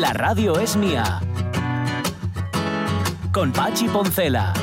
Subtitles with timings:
[0.00, 1.20] La radio es mía.
[3.30, 4.54] Con Pachi Poncela.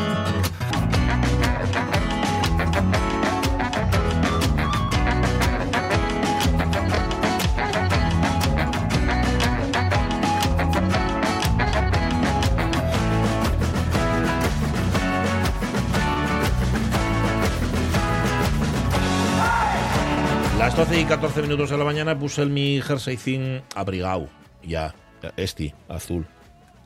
[20.57, 24.27] Las 12 y 14 minutos de la mañana puse el mi jerseycín abrigado.
[24.63, 24.93] Ya,
[25.35, 26.27] este, azul.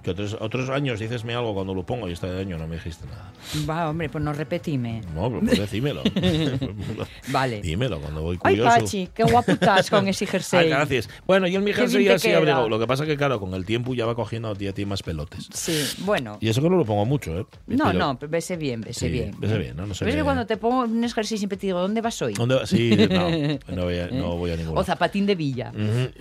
[0.03, 3.05] Que otros, otros años dicesme algo cuando lo pongo y este año no me dijiste
[3.07, 3.31] nada.
[3.67, 5.01] Va, hombre, pues no repetime.
[5.15, 6.03] No, pero pues decímelo.
[7.29, 7.61] Vale.
[7.61, 8.79] Dímelo cuando voy Ay, curioso.
[8.79, 10.69] Pachi, qué guapo estás con ese Ah, jersey.
[10.69, 11.09] gracias.
[11.25, 12.37] Bueno, y el mi jersey así queda.
[12.39, 12.69] abrigado.
[12.69, 14.85] Lo que pasa que, claro, con el tiempo ya va cogiendo a ti, a ti
[14.85, 15.47] más pelotes.
[15.53, 16.37] Sí, bueno.
[16.41, 17.45] Y eso que no lo pongo mucho, ¿eh?
[17.67, 19.35] No, Pero- no, vese bien, vese Sí, bien.
[19.39, 19.83] vese bien, ¿no?
[19.83, 22.33] No ¿Ves ve- que cuando te pongo un jersey siempre te digo, ¿dónde vas hoy?
[22.33, 22.65] ¿Dónde?
[22.67, 23.29] Sí, no,
[23.75, 25.71] no voy a, no voy a O zapatín de villa.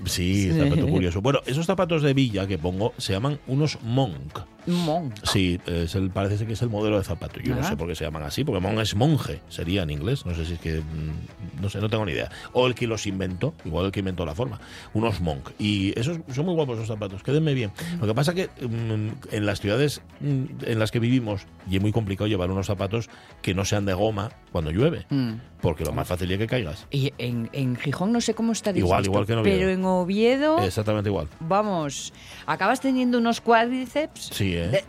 [0.04, 1.20] Sí, zapato curioso.
[1.20, 4.38] Bueno, esos zapatos de villa que pongo se llaman unos monk.
[4.66, 5.14] Monk.
[5.24, 7.40] Sí, es el, parece ser que es el modelo de zapato.
[7.40, 7.64] Yo no Ah.
[7.68, 10.24] sé por qué se llaman así, porque monk es monje, sería en inglés.
[10.26, 10.80] No sé si es que.
[10.80, 12.28] mm, No sé, no tengo ni idea.
[12.52, 14.60] O el que los inventó, igual el que inventó la forma.
[14.94, 15.50] Unos monk.
[15.58, 17.70] Y esos son muy guapos esos zapatos, quédenme bien.
[18.00, 21.82] Lo que pasa que mm, en las ciudades mm, en las que vivimos, y es
[21.82, 23.08] muy complicado llevar unos zapatos
[23.42, 25.06] que no sean de goma cuando llueve.
[25.10, 25.34] Mm.
[25.60, 26.86] Porque lo más fácil es que caigas.
[26.90, 29.56] Y en, en Gijón no sé cómo está Igual, igual que en Oviedo.
[29.58, 31.28] Pero en Oviedo, Exactamente igual.
[31.38, 32.12] vamos,
[32.46, 34.30] acabas teniendo unos cuádriceps.
[34.32, 34.84] Sí, ¿eh?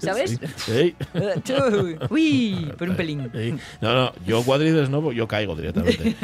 [0.00, 0.38] ¿Sabes?
[0.68, 0.94] Ey.
[2.10, 3.30] Uy, por un pelín.
[3.34, 3.54] Sí.
[3.80, 6.14] No, no, yo cuadrides no, yo caigo directamente.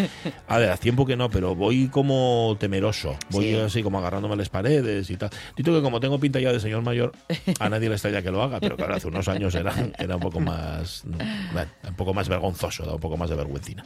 [0.49, 3.17] A ver, hace tiempo que no, pero voy como temeroso.
[3.31, 3.57] Voy Sí.
[3.57, 5.31] así como agarrándome a las paredes y tal.
[5.57, 7.13] Dito que como tengo pinta ya de señor mayor,
[7.59, 10.23] a nadie le extraña que lo haga, pero claro, hace unos años era, era un
[10.23, 11.03] poco más
[11.53, 13.85] bueno, un poco más vergonzoso, da un poco más de vergüencina.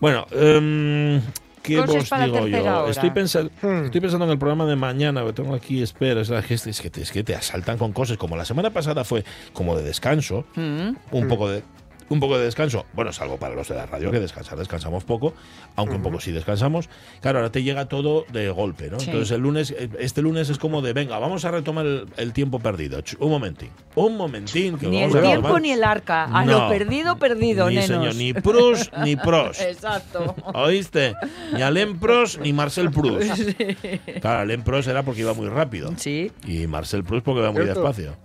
[0.00, 1.20] Bueno, em,
[1.68, 2.62] ¿Qué Cosas vos para digo yo?
[2.82, 2.90] hora.
[2.90, 3.50] Estoy, pensando,
[3.84, 6.90] estoy pensando en el programa de mañana, que tengo aquí, espera, es, que, es, que
[6.90, 10.44] te, es que te asaltan con cosas, como la semana pasada fue como de descanso,
[10.56, 10.90] Mm.
[11.12, 11.62] un poco de
[12.10, 15.34] un poco de descanso, bueno, salvo para los de la radio que descansar, descansamos poco,
[15.76, 16.88] aunque un poco sí descansamos.
[17.20, 18.98] Claro, ahora te llega todo de golpe, ¿no?
[18.98, 19.06] Sí.
[19.10, 22.32] Entonces el lunes, eh, este lunes es como de, venga, vamos a retomar el, el
[22.32, 23.00] tiempo perdido.
[23.18, 24.78] Un momentín, un momentín.
[24.78, 25.62] Que Ni el vamos a tiempo retomar.
[25.62, 26.24] ni el arca.
[26.24, 26.58] A No.
[26.64, 27.86] lo perdido, perdido, Ni nenos.
[27.88, 29.60] señor, ni pros ni pros.
[29.60, 30.34] Exacto.
[30.54, 31.14] ¿Oíste?
[31.52, 33.38] Ni Alain Prost ni Marcel Proust.
[34.20, 35.92] Claro, Alain Prost era porque iba muy rápido.
[35.96, 36.32] Sí.
[36.46, 37.80] Y Marcel Proust porque iba muy ¿Cierto?
[37.82, 38.16] despacio.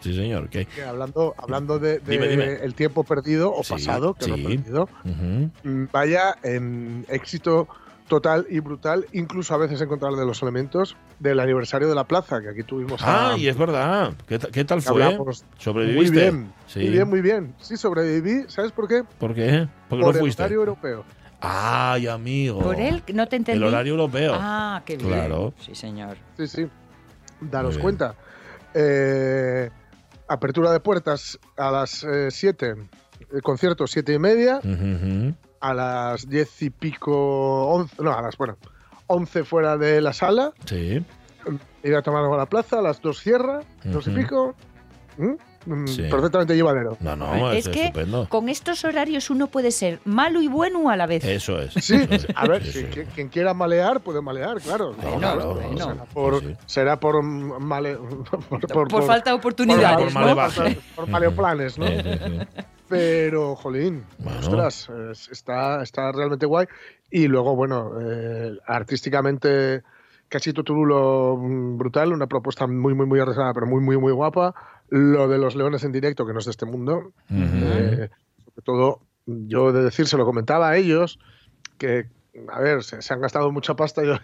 [0.00, 0.48] Sí, señor.
[0.86, 2.52] hablando, hablando de, de Dime, dime.
[2.62, 4.42] el tiempo perdido o Sí, pasado, que no sí.
[4.42, 5.50] perdido, Ujú.
[5.64, 7.68] mm, vaya en éxito
[8.08, 12.04] total y brutal, incluso a veces en contra de los elementos del aniversario de la
[12.04, 14.14] plaza, que aquí tuvimos a- Ah, y es verdad.
[14.26, 15.04] ¿Qué, ta- qué tal fue?
[15.04, 16.12] hablamos ¿Sobreviviste?
[16.12, 16.78] Muy bien, Sí.
[16.80, 17.54] muy bien, muy bien.
[17.60, 18.44] Sí, sobreviví.
[18.48, 19.02] ¿Sabes por qué?
[19.18, 19.68] ¿Por qué?
[19.90, 20.42] Porque por no el fuiste.
[20.42, 21.04] horario europeo.
[21.40, 22.60] Ay, amigo.
[22.60, 23.58] Por él, no te entendí.
[23.62, 24.32] El horario europeo.
[24.40, 25.10] Ah, qué bien.
[25.10, 25.52] Claro.
[25.60, 26.16] Sí, señor.
[26.38, 26.66] Sí, sí.
[27.42, 28.14] Daros cuenta.
[28.74, 29.70] Eh,
[30.28, 32.74] apertura de puertas a las 7.
[33.42, 34.58] concierto siete y media.
[34.58, 35.34] Ujú, ujú.
[35.60, 37.66] A las diez y pico.
[37.68, 38.56] Once, no, a las, bueno,
[39.08, 40.52] 11 fuera de la sala.
[40.66, 41.04] Sí.
[41.82, 42.78] Ir a tomar algo a la plaza.
[42.78, 43.60] A las 2 cierra.
[43.84, 44.18] Dos y Ujú.
[44.20, 44.54] pico.
[45.16, 45.32] ¿Mm?
[45.86, 46.02] Sí.
[46.10, 46.96] Perfectamente llevadero.
[47.00, 48.26] No, no, es, es que estupendo.
[48.28, 51.24] con estos horarios uno puede ser malo y bueno a la vez.
[51.24, 51.72] Eso es.
[51.74, 52.26] Sí, eso es.
[52.34, 54.94] a ver, Sí, quien, quien quiera malear, puede malear, claro.
[55.02, 55.70] No, claro, bueno.
[55.72, 56.56] no, Será por, sí, sí.
[56.66, 57.96] será por male,
[58.72, 60.74] por, por, falta de por, oportunidades, por ¿no?
[60.96, 61.86] por maleoplanes, ¿no?
[61.86, 62.62] Sí, sí, sí.
[62.88, 64.38] Pero, jolín, Bueno.
[64.40, 66.66] ostras, es- está, está realmente guay.
[67.10, 69.82] Y luego, bueno, eh, artísticamente,
[70.28, 71.36] casi turulo
[71.76, 74.54] brutal, una propuesta muy, muy, muy arriesgada, pero muy, muy, muy guapa.
[74.90, 77.12] Lo de los leones en directo, que no es de este mundo.
[77.30, 78.08] Eh,
[78.44, 81.18] sobre todo, yo de decir, se lo comentaba a ellos,
[81.76, 82.06] que,
[82.50, 84.16] a ver, se, se han gastado mucha pasta yo,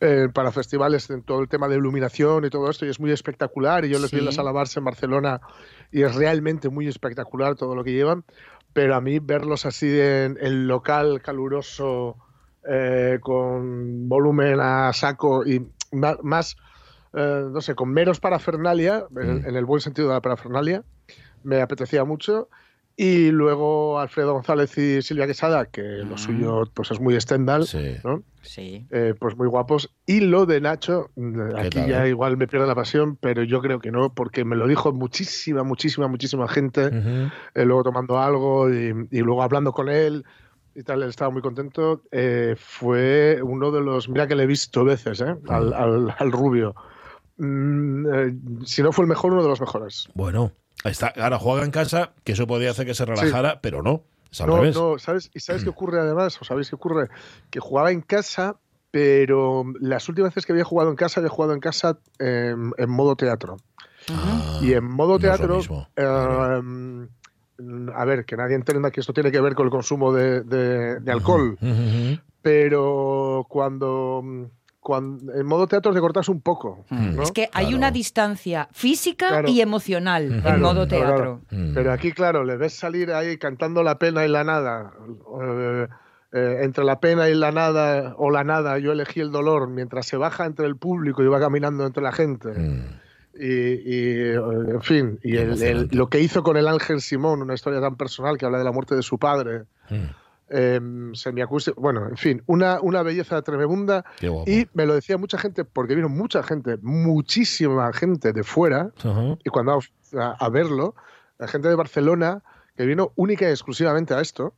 [0.00, 3.10] eh, para festivales en todo el tema de iluminación y todo esto, y es muy
[3.12, 3.84] espectacular.
[3.84, 4.36] Y yo les vi en la Sí.
[4.36, 5.40] sala Barça en Barcelona,
[5.90, 8.24] y es realmente muy espectacular todo lo que llevan.
[8.72, 12.16] Pero a mí verlos así en el local caluroso,
[12.68, 15.64] eh, con volumen a saco y
[16.22, 16.56] más,
[17.16, 19.46] eh, no sé, con menos parafernalia, en, Mm.
[19.46, 20.82] en el buen sentido de la parafernalia,
[21.42, 22.48] me apetecía mucho.
[22.96, 27.96] Y luego Alfredo González y Silvia Quesada, que lo suyo pues es muy Stendhal, Sí.
[28.04, 28.22] ¿no?
[28.42, 28.86] Sí.
[28.92, 29.92] Eh, pues muy guapos.
[30.06, 32.10] Y lo de Nacho, mm, aquí tal, ya eh?
[32.10, 35.64] igual me pierde la pasión, pero yo creo que no, porque me lo dijo muchísima,
[35.64, 37.32] muchísima, muchísima gente, Ujú.
[37.54, 40.24] eh, luego tomando algo y, y luego hablando con él
[40.76, 42.02] y tal, él estaba muy contento.
[42.12, 45.34] Eh, fue uno de los, mira que le he visto veces, ¿eh?
[45.48, 46.76] al, al- al rubio.
[47.36, 48.34] Mm, eh,
[48.64, 50.08] si no fue el mejor, uno de los mejores.
[50.14, 50.52] Bueno,
[50.84, 54.04] está, ahora juega en casa, que eso podía hacer que se relajara, pero no.
[54.30, 54.76] Es al No, revés.
[54.76, 55.30] no, ¿sabes?
[55.34, 56.40] ¿Y sabes qué ocurre además?
[56.40, 57.08] ¿O sabéis qué ocurre?
[57.50, 58.56] Que jugaba en casa,
[58.90, 62.90] pero las últimas veces que había jugado en casa, había jugado en casa en, en
[62.90, 63.56] modo teatro.
[64.10, 65.60] Ah, y en modo teatro,
[65.96, 66.04] eh,
[67.94, 71.00] a ver, que nadie entienda que esto tiene que ver con el consumo de, de-
[71.00, 71.58] de alcohol,
[72.42, 74.22] pero cuando,
[74.84, 76.84] cuando en modo teatro te cortas un poco.
[76.90, 77.22] ¿no?
[77.22, 77.78] Es que hay Claro.
[77.78, 79.48] una distancia física Claro.
[79.48, 81.40] y emocional Claro, en modo claro, teatro.
[81.50, 81.72] Mm.
[81.74, 84.92] Pero aquí, claro, le ves salir ahí cantando la pena y la nada.
[85.42, 85.88] eh,
[86.36, 90.04] eh, entre la pena y la nada, o la nada, yo elegí el dolor, mientras
[90.06, 92.48] se baja entre el público y va caminando entre la gente.
[92.48, 92.84] Mm.
[93.40, 97.54] Y, y, en fin, y el- el- lo que hizo con el Ángel Simón, una
[97.54, 100.04] historia tan personal que habla de la muerte de su padre, Mm.
[100.56, 100.80] Eh,
[101.14, 104.04] semiacústico, bueno, en fin, una, una belleza tremenda.
[104.46, 108.90] Y me lo decía mucha gente, porque vino mucha gente, muchísima gente de fuera,
[109.44, 109.80] y cuando
[110.18, 110.94] a, a verlo,
[111.38, 112.42] la gente de Barcelona
[112.76, 114.54] que vino única y exclusivamente a esto,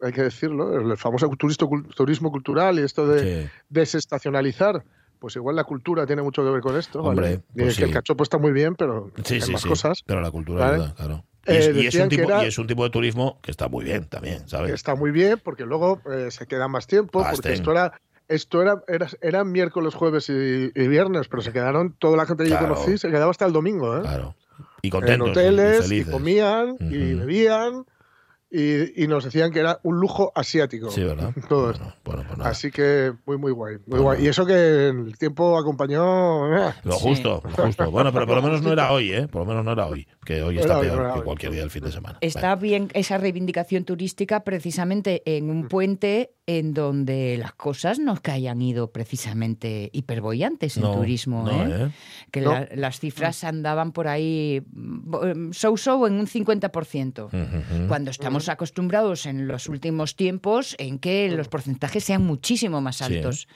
[0.00, 3.50] hay que decirlo, el famoso turismo, turismo cultural y esto de Sí.
[3.68, 4.84] desestacionalizar,
[5.18, 7.02] pues igual la cultura tiene mucho que ver con esto.
[7.02, 7.08] ¿vale?
[7.20, 9.68] Hombre, Y pues que el cachopo está muy bien, pero Sí, hay sí, más sí.
[9.68, 10.02] cosas.
[10.06, 10.74] Pero la cultura ¿Vale?
[10.82, 11.24] ayuda, claro.
[11.46, 13.38] Y, Eh, es, y es decían un tipo, era- y es un tipo de turismo
[13.42, 14.72] que está muy bien también, ¿sabes?
[14.72, 17.92] Está muy bien porque luego eh, se queda más tiempo, porque esto era...
[18.28, 20.32] Esto era, era, era miércoles, jueves y,
[20.74, 22.70] y viernes, pero se quedaron, toda la gente que Claro.
[22.70, 23.96] yo conocí se quedaba hasta el domingo.
[23.96, 24.00] ¿eh?
[24.00, 24.34] Claro.
[24.82, 25.28] Y en contentos.
[25.28, 27.84] y- y hoteles, y, comían, y bebían,
[28.50, 30.90] y, y nos decían que era un lujo asiático.
[30.90, 31.32] Sí, ¿verdad?
[31.48, 31.94] Todo bueno, esto.
[32.04, 32.50] bueno, pues nada.
[32.50, 33.74] Así que muy, muy guay.
[33.78, 34.02] Muy Bueno.
[34.04, 34.24] guay.
[34.24, 36.56] Y eso que el tiempo acompañó.
[36.68, 36.98] eh, Lo Sí.
[37.02, 37.90] justo, lo justo.
[37.90, 39.26] Bueno, pero por lo menos no era hoy, ¿eh?
[39.28, 40.06] Por lo menos no era hoy.
[40.24, 42.18] Que hoy No está hoy, peor no que cualquier día del fin de semana.
[42.20, 48.30] Está bien esa reivindicación turística precisamente en un puente en donde las cosas no que
[48.30, 51.86] hayan ido precisamente hiperbollantes en No, turismo, no, ¿eh?
[51.86, 51.90] ¿eh?
[52.30, 52.52] que No.
[52.52, 57.24] la- las cifras andaban por ahí mm, so-so en un 50%.
[57.26, 57.88] Ujú, ujú.
[57.88, 63.04] Cuando estamos acostumbrados en los últimos tiempos en que los porcentajes sean muchísimo más Sí,
[63.04, 63.48] altos.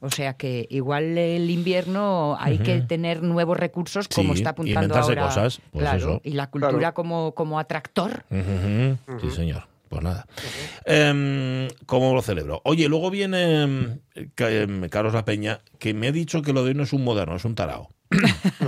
[0.00, 4.96] O sea que igual el invierno hay que tener nuevos recursos como Sí, está apuntando
[4.96, 5.26] ahora.
[5.26, 6.20] cosas, pues claro, eso.
[6.24, 6.94] y la cultura Claro.
[6.94, 8.24] como, como atractor.
[9.20, 9.68] Sí, señor.
[9.92, 10.26] Pues nada.
[10.86, 12.62] Em, ¿Cómo lo celebro?
[12.64, 16.70] Oye, luego viene em, em, Carlos La Peña, que me ha dicho que lo de
[16.70, 17.90] hoy no es un moderno, es un tarao.
[18.10, 18.18] me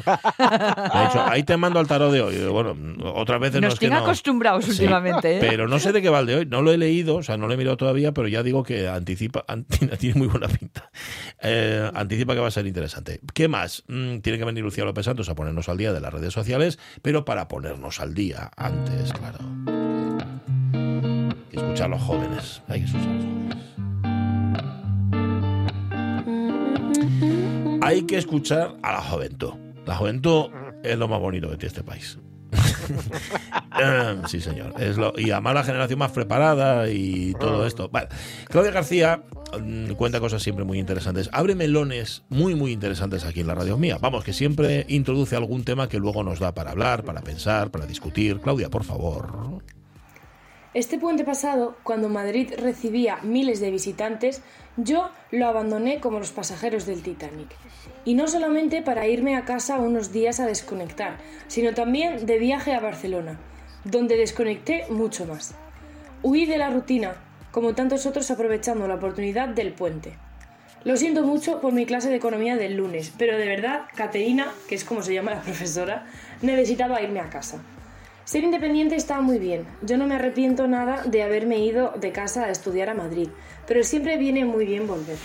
[0.01, 2.37] ha dicho, ahí te mando al tarot de hoy.
[2.49, 2.75] Bueno,
[3.15, 3.97] otras veces no Nos es que no.
[3.99, 5.37] acostumbrados Sí, últimamente.
[5.37, 5.41] ¿eh?
[5.41, 6.47] Pero no sé de qué va el de hoy.
[6.47, 8.87] No lo he leído, o sea, no lo he mirado todavía, pero ya digo que
[8.89, 10.91] anticipa, anti- tiene muy buena pinta.
[11.43, 13.21] Eh, anticipa que va a ser interesante.
[13.33, 13.83] ¿Qué más?
[13.89, 16.79] Mm, tiene que venir Lucía López Santos a ponernos al día de las redes sociales,
[17.03, 19.39] pero para ponernos al día antes, claro.
[21.55, 22.63] Escuchar a los jóvenes.
[22.69, 23.65] Hay que escuchar a los jóvenes.
[27.83, 29.53] Hay que escuchar a la juventud.
[29.87, 30.47] La juventud
[30.83, 32.19] es lo más bonito que tiene este país.
[33.77, 34.73] Eh, sí, señor.
[35.17, 37.89] Y además la generación más preparada y todo esto.
[37.89, 38.07] Vale.
[38.49, 39.25] Claudia García
[39.61, 41.29] mm, cuenta cosas siempre muy interesantes.
[41.33, 43.99] Abre melones muy, muy interesantes aquí en la radio mía.
[44.01, 47.85] Vamos, que siempre introduce algún tema que luego nos da para hablar, para pensar, para
[47.87, 48.39] discutir.
[48.39, 49.63] Claudia, por favor.
[50.75, 54.43] Este puente pasado, cuando Madrid recibía miles de visitantes,
[54.77, 57.47] yo lo abandoné como los pasajeros del Titanic.
[58.05, 62.75] Y no solamente para irme a casa unos días a desconectar, sino también de viaje
[62.75, 63.39] a Barcelona,
[63.85, 65.55] donde desconecté mucho más.
[66.25, 67.15] Huí de la rutina,
[67.53, 70.15] como tantos otros aprovechando la oportunidad del puente.
[70.83, 74.75] Lo siento mucho por mi clase de economía del lunes, pero de verdad, Caterina, que
[74.75, 76.05] es como se llama la profesora,
[76.43, 77.63] necesitaba irme a casa.
[78.25, 79.67] Ser independiente está muy bien.
[79.83, 83.29] Yo no me arrepiento nada de haberme ido de casa a estudiar a Madrid,
[83.67, 85.19] pero siempre viene muy bien volver.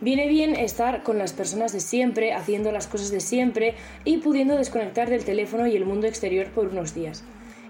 [0.00, 4.56] Viene bien estar con las personas de siempre, haciendo las cosas de siempre y pudiendo
[4.56, 7.22] desconectar del teléfono y el mundo exterior por unos días.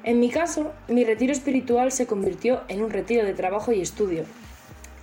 [0.04, 4.24] En mi caso, mi retiro espiritual se convirtió en un retiro de trabajo y estudio.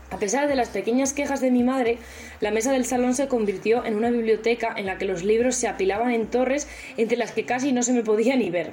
[0.09, 1.99] A pesar de las pequeñas quejas de mi madre,
[2.39, 5.67] la mesa del salón se convirtió en una biblioteca en la que los libros se
[5.67, 8.71] apilaban en torres entre las que casi no se me podía ni ver.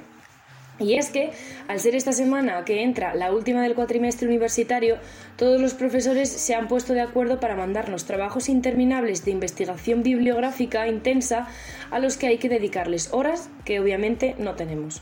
[0.79, 1.31] Y es que,
[1.67, 4.97] al ser esta semana que entra la última del cuatrimestre universitario,
[5.35, 10.87] todos los profesores se han puesto de acuerdo para mandarnos trabajos interminables de investigación bibliográfica
[10.87, 11.47] intensa
[11.89, 15.01] a los que hay que dedicarles horas que obviamente no tenemos.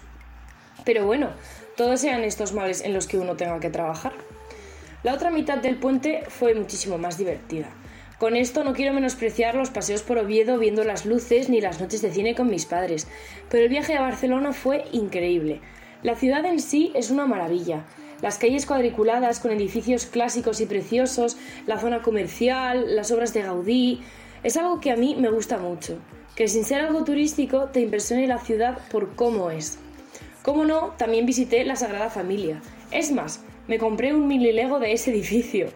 [0.86, 1.32] Pero bueno,
[1.76, 4.14] todos sean estos males en los que uno tenga que trabajar.
[5.04, 7.68] La otra mitad del puente fue muchísimo más divertida.
[8.20, 12.02] Con esto no quiero menospreciar los paseos por Oviedo viendo las luces ni las noches
[12.02, 13.08] de cine con mis padres,
[13.50, 15.60] pero el viaje a Barcelona fue increíble.
[16.02, 17.86] La ciudad en sí es una maravilla.
[18.22, 21.36] Las calles cuadriculadas con edificios clásicos y preciosos,
[21.68, 24.02] la zona comercial, las obras de Gaudí,
[24.44, 25.98] es algo que a mí me gusta mucho.
[26.38, 29.78] Que sin ser algo turístico te impresione la ciudad por cómo es.
[30.42, 32.62] Como no, también visité la Sagrada Familia.
[32.92, 35.68] Es más, me compré un mini Lego de ese edificio.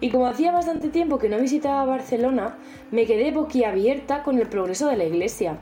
[0.00, 2.58] Y como hacía bastante tiempo que no visitaba Barcelona,
[2.90, 5.58] me quedé boquiabierta con el progreso de la iglesia.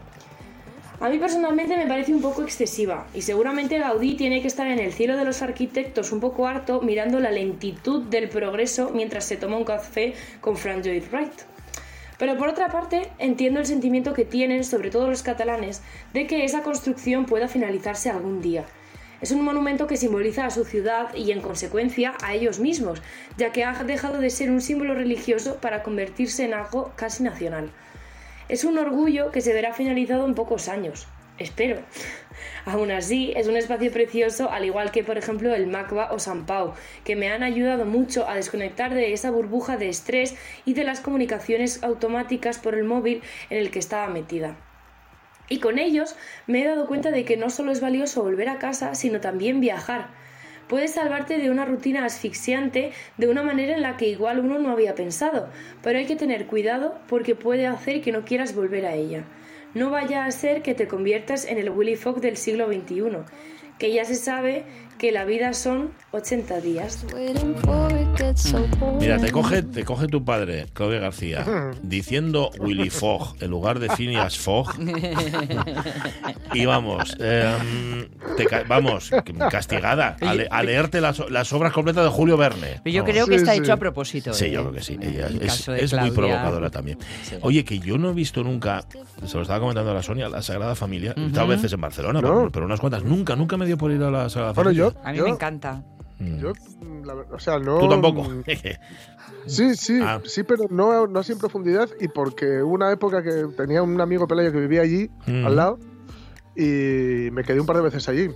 [1.01, 4.79] A mí personalmente me parece un poco excesiva y seguramente Gaudí tiene que estar en
[4.79, 9.37] el cielo de los arquitectos un poco harto mirando la lentitud del progreso mientras se
[9.37, 11.33] toma un café con Frank Lloyd Wright.
[12.17, 16.45] Pero por otra parte, entiendo el sentimiento que tienen, sobre todo los catalanes, de que
[16.45, 18.65] esa construcción pueda finalizarse algún día.
[19.25, 23.01] Es un monumento que simboliza a su ciudad y en consecuencia a ellos mismos,
[23.39, 27.71] ya que ha dejado de ser un símbolo religioso para convertirse en algo casi nacional.
[28.51, 31.07] Es un orgullo que se verá finalizado en pocos años.
[31.39, 31.81] Espero.
[32.67, 36.45] Aún así, es un espacio precioso, al igual que por ejemplo el Macba o San
[36.45, 40.85] Pau, que me han ayudado mucho a desconectar de esa burbuja de estrés y de
[40.85, 44.55] las comunicaciones automáticas por el móvil en el que estaba metida.
[45.49, 48.59] Y con ellos me he dado cuenta de que no solo es valioso volver a
[48.59, 50.09] casa, sino también viajar.
[50.69, 54.71] Puedes salvarte de una rutina asfixiante de una manera en la que igual uno no
[54.71, 55.51] había pensado,
[55.83, 59.25] pero hay que tener cuidado porque puede hacer que no quieras volver a ella.
[59.75, 63.25] No vaya a ser que te conviertas en el Willy Fogg del siglo XXI,
[63.79, 64.65] que ya se sabe
[64.99, 67.05] que la vida son 80 días.
[69.01, 71.45] Mira, te coge, te coge tu padre, Claudia García,
[71.83, 74.69] diciendo Willy Fogg en lugar de Phineas Fogg.
[76.55, 79.11] y vamos, em, te ca- vamos,
[79.51, 82.81] castigada a, le- a leerte las, las obras completas de Julio Verne.
[82.85, 83.13] Pero yo Vamos.
[83.13, 83.59] creo que Sí, está sí.
[83.59, 84.33] hecho a propósito.
[84.33, 84.51] Sí, ¿eh?
[84.53, 84.99] yo creo que sí.
[85.01, 85.29] Ella
[85.77, 86.99] es, muy provocadora también.
[87.43, 88.85] Oye, que yo no he visto nunca,
[89.27, 91.15] se lo estaba comentando a la Sonia, la Sagrada Familia.
[91.17, 92.29] He estado veces en Barcelona, No.
[92.29, 93.03] pero, pero unas cuantas.
[93.05, 95.31] Nunca, nunca me dio por ir a la Sagrada Bueno, yo, A mí yo, me
[95.31, 95.83] encanta.
[96.19, 96.39] Mm.
[96.39, 96.53] yo,
[97.05, 97.79] la o sea, no.
[97.79, 98.27] Tú tampoco.
[99.47, 100.21] Sí, sí, Ah.
[100.25, 104.01] sí, pero no, no así en profundidad y porque hubo una época que tenía un
[104.01, 105.45] amigo Pelayo que vivía allí, Mm.
[105.47, 105.79] al lado,
[106.57, 108.31] y me quedé un par de veces allí.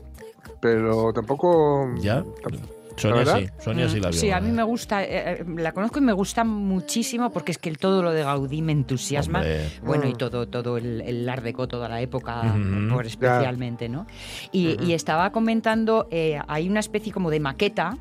[0.60, 1.88] Pero tampoco.
[2.00, 2.24] ¿Ya?
[2.42, 2.60] tam-
[2.98, 3.46] Sonia ¿La sí?
[3.58, 4.18] Sonia sí la vio.
[4.20, 4.56] Sí, a mí ¿verdad?
[4.56, 5.08] me gusta, eh,
[5.40, 8.62] eh, la conozco y me gusta muchísimo porque es que el- todo lo de Gaudí
[8.62, 9.38] me entusiasma.
[9.40, 9.68] Hombre.
[9.82, 10.16] Bueno, y Mm.
[10.18, 12.94] todo, todo el, el Art Deco, toda la época, Ujú.
[12.94, 14.06] por especialmente, ¿no?
[14.52, 17.96] Y, y estaba comentando, eh, hay una especie como de maqueta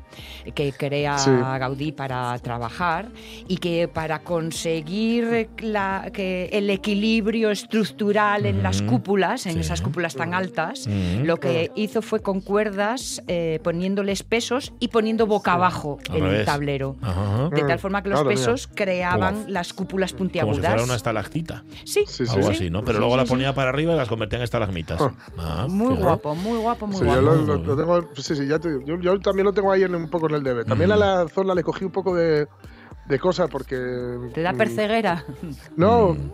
[0.54, 1.30] que crea Sí.
[1.30, 3.08] Gaudí para trabajar
[3.46, 9.60] y que para conseguir la- que el equilibrio estructural en las cúpulas, en Sí.
[9.60, 10.88] esas cúpulas tan altas,
[11.22, 16.44] lo que hizo fue con cuerdas eh, poniéndoles pesos y poniendo boca abajo en el
[16.44, 16.96] tablero.
[17.02, 17.48] Ajá.
[17.50, 20.66] De tal forma que los pesos creaban Como- las cúpulas Como si puntiagudas.
[20.70, 21.62] fuera una estalactita.
[21.84, 22.32] Sí, Sí, sí.
[22.34, 22.54] Algo sí.
[22.54, 22.84] así, ¿no?
[22.84, 25.00] Pero luego la ponía para arriba y las convertía en estalagmitas.
[25.00, 25.12] Ah.
[25.38, 27.20] Ah, Muy guapo, muy guapo, muy Sí, guapo.
[27.20, 27.66] yo lo, Muy lo- bien.
[27.66, 28.08] lo tengo.
[28.16, 30.34] Sí, sí, ya te digo, yo, yo también lo tengo ahí en, un poco en
[30.36, 30.64] el debe.
[30.64, 30.92] También Mm.
[30.92, 32.46] a la zona le cogí un poco de,
[33.08, 33.76] de cosa porque.
[34.34, 35.24] ¿Te da mm, perceguera?
[35.76, 36.30] No, Mm.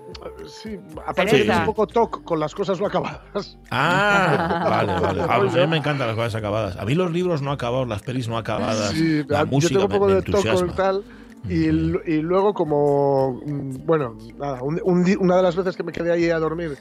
[0.48, 3.58] sí, aparte es un poco toc con las cosas no acabadas.
[3.70, 5.22] Ah, vale, vale.
[5.28, 6.76] Ah, pues a mí me encantan las cosas acabadas.
[6.76, 9.80] A mí los libros no acabados, las pelis no acabadas, Sí, la a- música yo
[9.80, 11.04] tengo un poco me de toc con tal.
[11.46, 15.76] Y, l- y luego como, mm, bueno, nada, un- un di- una de las veces
[15.76, 16.78] que me quedé ahí a dormir,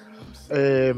[0.53, 0.93] eh,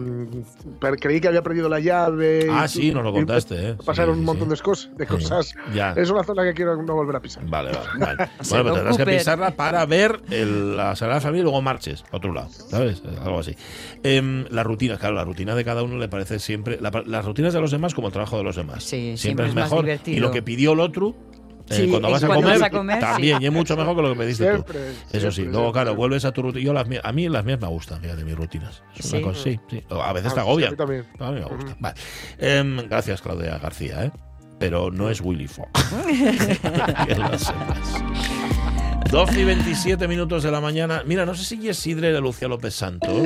[1.00, 2.47] creí que había perdido la llave.
[2.51, 3.75] Ah, y- sí, nos lo y contaste, ¿eh?
[3.85, 4.55] Pasaron Sí, un montón sí.
[4.55, 5.55] de, cosas, de cosas.
[5.74, 5.93] Ya.
[5.93, 7.45] Es una zona que quiero no volver a pisar.
[7.47, 7.88] Vale, vale.
[8.00, 8.15] vale.
[8.17, 12.03] Bueno, Se pero tendrás que pisarla para ver el- la Sagrada Familia y luego marches
[12.12, 13.01] a otro lado, ¿sabes?
[13.24, 13.55] Algo así.
[14.03, 16.77] Em, la rutina, claro, la rutina de cada uno le parece siempre.
[16.81, 18.83] la- las rutinas de los demás como el trabajo de los demás.
[18.83, 19.85] Sí, siempre es es más mejor.
[19.85, 20.17] divertido.
[20.17, 21.15] Y lo que pidió el otro.
[21.69, 23.43] Eh, Sí, cuando y vas a comer, vas a comer, también, sí.
[23.43, 24.79] y es mucho mejor que lo que pediste Siempre, tú.
[25.17, 26.63] Eso siempre, sí, luego, claro, vuelves a tu rutina.
[26.65, 28.84] Yo las mías- a mí las mías me gustan, fíjate, mis rutinas.
[28.95, 29.24] Es una Sí.
[29.24, 29.84] cosa- sí, sí.
[29.89, 30.67] A veces te Ah, sí, agobian.
[30.69, 31.05] a mí también.
[31.19, 31.75] A mí me gusta.
[31.79, 31.95] Vale.
[32.38, 34.12] Em, gracias, Claudia García, ¿eh?
[34.60, 35.67] Pero no es Willy Fogg.
[37.07, 38.03] que lo sepas.
[39.12, 41.03] 12 y 27 minutos de la mañana.
[41.05, 43.17] Mira, no sé si es Sidre de Lucía López Santos.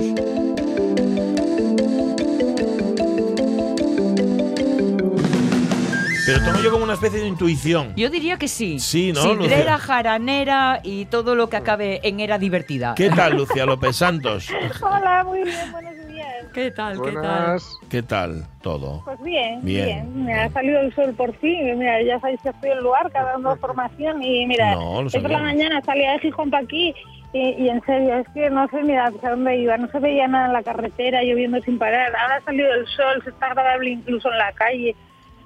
[6.32, 7.92] Pero tengo yo como una especie de intuición.
[7.96, 8.78] Yo diría que sí.
[8.78, 9.78] Sí, ¿no, Sidrera, Lucía?
[9.80, 12.94] jaranera y todo lo que acabe en era divertida.
[12.96, 14.48] ¿Qué tal, Lucía López Santos?
[14.82, 16.28] Hola, muy bien, buenos días.
[16.54, 17.02] ¿Qué tal?
[17.02, 17.60] ¿Qué tal?
[17.90, 19.02] ¿Qué tal todo?
[19.06, 19.86] Pues bien, Bien.
[19.86, 20.26] bien.
[20.26, 21.80] Me ha salido el sol por fin.
[21.80, 24.22] Mira, ya sabéis que estoy en el lugar, cada dando formación.
[24.22, 26.94] Y mira, No, lo hoy por la mañana salía de Gijón para aquí.
[27.34, 29.78] Y, y en serio, es que no sé ni hacia dónde iba.
[29.78, 32.16] No se veía nada en la carretera, lloviendo sin parar.
[32.16, 34.96] Ahora ha salido el sol, se está agradable incluso en la calle.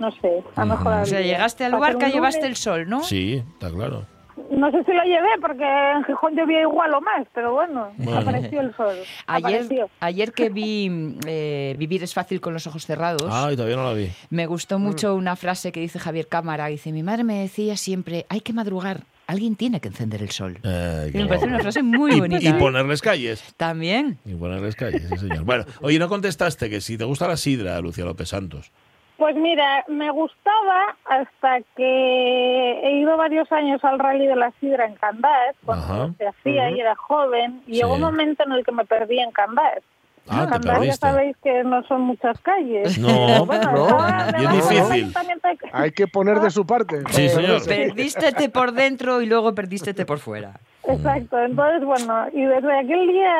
[0.04, 0.94] No sé, a lo mejor...
[1.02, 3.04] O sea, llegaste al un llevaste el sol, ¿no?
[3.04, 4.06] Sí, está claro.
[4.50, 8.20] No sé si lo llevé porque en Gijón llovía igual o más, pero bueno, Bueno.
[8.20, 8.96] apareció el sol.
[9.28, 9.90] Ayer, Apareció.
[10.00, 13.94] ayer que vi eh, Vivir es fácil con los ojos cerrados, Ay, todavía no la
[13.94, 14.10] vi.
[14.32, 16.66] me gustó mucho una frase que dice Javier Cámara.
[16.68, 20.58] Dice, mi madre me decía siempre, hay que madrugar, alguien tiene que encender el sol.
[20.64, 22.44] Ay, Y qué me parece una frase muy Y- bonita.
[22.44, 22.54] Y, ¿eh?
[22.56, 23.54] ponerles calles.
[23.56, 24.18] También.
[24.26, 25.44] Y ponerles calles, sí, señor.
[25.44, 28.72] Bueno, oye, no contestaste que si te gusta la sidra, Lucía López Santos.
[29.17, 34.86] Pues mira, me gustaba hasta que he ido varios años al rally de la sidra
[34.86, 36.10] en Candás, cuando Ajá.
[36.17, 37.79] se hacía y era joven, y Sí.
[37.82, 39.79] llegó un momento en el que me perdí en Candás.
[40.27, 42.98] Ah, te Candás ya sabéis que no son muchas calles.
[42.98, 43.08] No,
[43.46, 44.91] Bueno, no, ahora y es difícil.
[44.93, 47.03] ayuntamiento hay que- Hay que poner de su parte.
[47.10, 47.62] Sí, señor.
[47.67, 50.53] Perdístete por dentro y luego perdístete por fuera.
[50.86, 53.32] Exacto, entonces bueno, y desde aquel día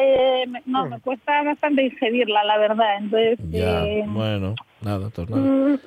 [0.00, 2.96] eh, me- no, me cuesta bastante digerirla, la verdad.
[2.98, 5.46] Entonces, Ya, eh, bueno, nada, entonces nada.
[5.48, 5.78] mm,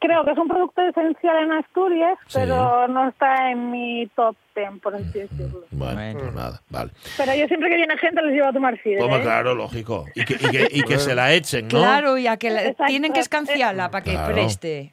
[0.00, 2.38] creo que es un producto esencial en Asturias, Sí.
[2.40, 5.64] pero no está en mi top ten, por así decirlo.
[5.72, 6.18] Bueno, Bueno.
[6.20, 6.90] pues nada, vale.
[7.16, 9.00] Pero yo siempre que viene gente les llevo a tomar sidra.
[9.00, 9.22] Toma, ¿eh?
[9.22, 10.04] claro, lógico.
[10.14, 11.78] Y que, y que, y que se la echen, ¿no?
[11.78, 14.32] Claro, y a que la- tienen que escanciarla para que Claro.
[14.32, 14.92] preste.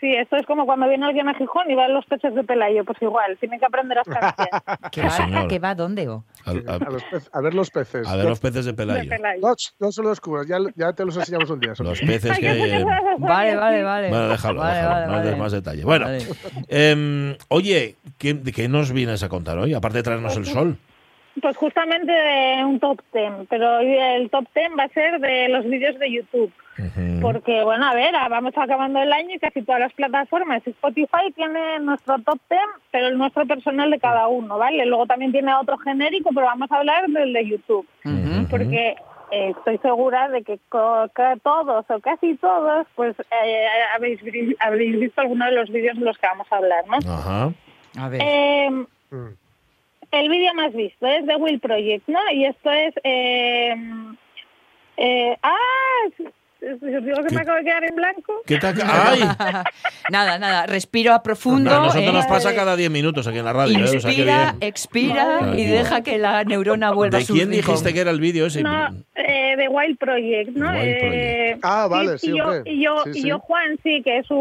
[0.00, 2.42] Sí, esto es como cuando viene alguien a Gijón y va a los peces de
[2.42, 4.88] Pelayo, pues igual, tienen que aprender a.
[4.90, 5.46] ¿Que Sí, va.
[5.46, 6.08] ¿Que va dónde?
[6.08, 6.24] o?
[6.46, 8.08] A, A, los pez- a ver los peces.
[8.08, 9.10] a ver los peces de de Pelayo.
[9.10, 9.40] Pelayo.
[9.42, 11.74] No, no se los descubras, ya, ya te los enseñamos un día.
[11.78, 12.86] Los peces que hay qué en...
[13.18, 14.08] Vale, vale, vale.
[14.08, 15.36] Bueno, déjalo, Vale, déjalo, vale, no vale.
[15.36, 15.84] más detalle.
[15.84, 16.22] Bueno, Vale.
[16.68, 19.74] em, oye, ¿qué, ¿qué nos vienes a contar hoy?
[19.74, 20.78] Aparte de traernos el sol.
[21.40, 25.64] Pues justamente de un top ten, pero el top ten va a ser de los
[25.64, 26.52] vídeos de YouTube.
[27.20, 30.66] Porque, bueno, a ver, ah, vamos acabando el año y casi todas las plataformas.
[30.66, 32.58] Spotify tiene nuestro top ten,
[32.90, 34.86] pero el nuestro personal de cada uno, ¿vale?
[34.86, 37.86] Luego también tiene otro genérico, pero vamos a hablar del de YouTube.
[38.50, 38.96] Porque
[39.32, 44.20] eh, estoy segura de que, co- que todos o casi todos, pues eh, habéis,
[44.58, 46.96] habéis visto alguno de los vídeos de los que vamos a hablar, ¿no?
[47.12, 47.50] Ajá.
[47.98, 48.20] A ver.
[48.24, 48.70] Eh,
[49.12, 49.34] Mm.
[50.10, 52.20] El vídeo más visto es de Will Project, ¿no?
[52.32, 52.94] Y esto es...
[53.04, 53.74] Eh,
[54.96, 56.32] eh, ¡Ah!
[56.62, 57.34] Os digo que ¿Qué?
[57.34, 58.32] me acabo de quedar en blanco.
[58.46, 58.74] ¿Qué tal?
[58.84, 59.20] ¡Ay!
[60.10, 60.66] nada, nada.
[60.66, 61.70] Respiro a profundo.
[61.74, 62.12] A nosotros ¿eh?
[62.12, 63.78] nos pasa cada 10 minutos aquí en la radio.
[63.78, 63.82] ¿eh?
[63.84, 64.56] O sea, que Inspira, bien.
[64.68, 67.66] expira y deja que la neurona vuelva a ¿De su quién rincón.
[67.74, 68.62] dijiste que era el vídeo ese?
[68.62, 70.70] No, eh, de Wild Project, ¿no?
[70.70, 72.62] Wild Eh, Ah, vale, sí, y yo, hombre.
[72.72, 73.30] y yo, Sí, sí.
[73.30, 74.38] Juan, sí, que es un...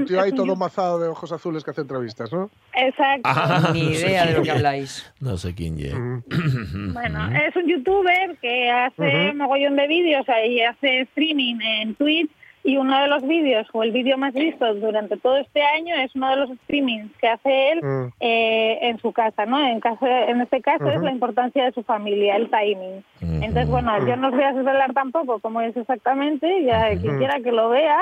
[0.00, 2.50] Un tío ahí todo mazado de ojos azules que hace entrevistas, ¿no?
[2.74, 3.22] Exacto.
[3.24, 5.12] Ah, Ni no sé idea de lo quién que habláis.
[5.20, 5.94] No sé quién es.
[5.94, 6.92] Mm.
[6.92, 9.36] Bueno, es un youtuber que hace Ujú.
[9.36, 12.30] mogollón de vídeos y hace streaming en Twitch
[12.62, 16.14] y uno de los vídeos o el vídeo más visto durante todo este año es
[16.14, 18.08] uno de los streamings que hace él Mm.
[18.20, 19.58] eh, en su casa, ¿no?
[19.66, 21.04] En, casa, en este caso es Ujú.
[21.06, 22.98] la importancia de su familia, el timing.
[23.22, 23.44] Ujú.
[23.44, 27.40] Entonces, bueno, yo no os voy a desvelar tampoco cómo es exactamente, ya quien quiera
[27.40, 27.98] que lo vea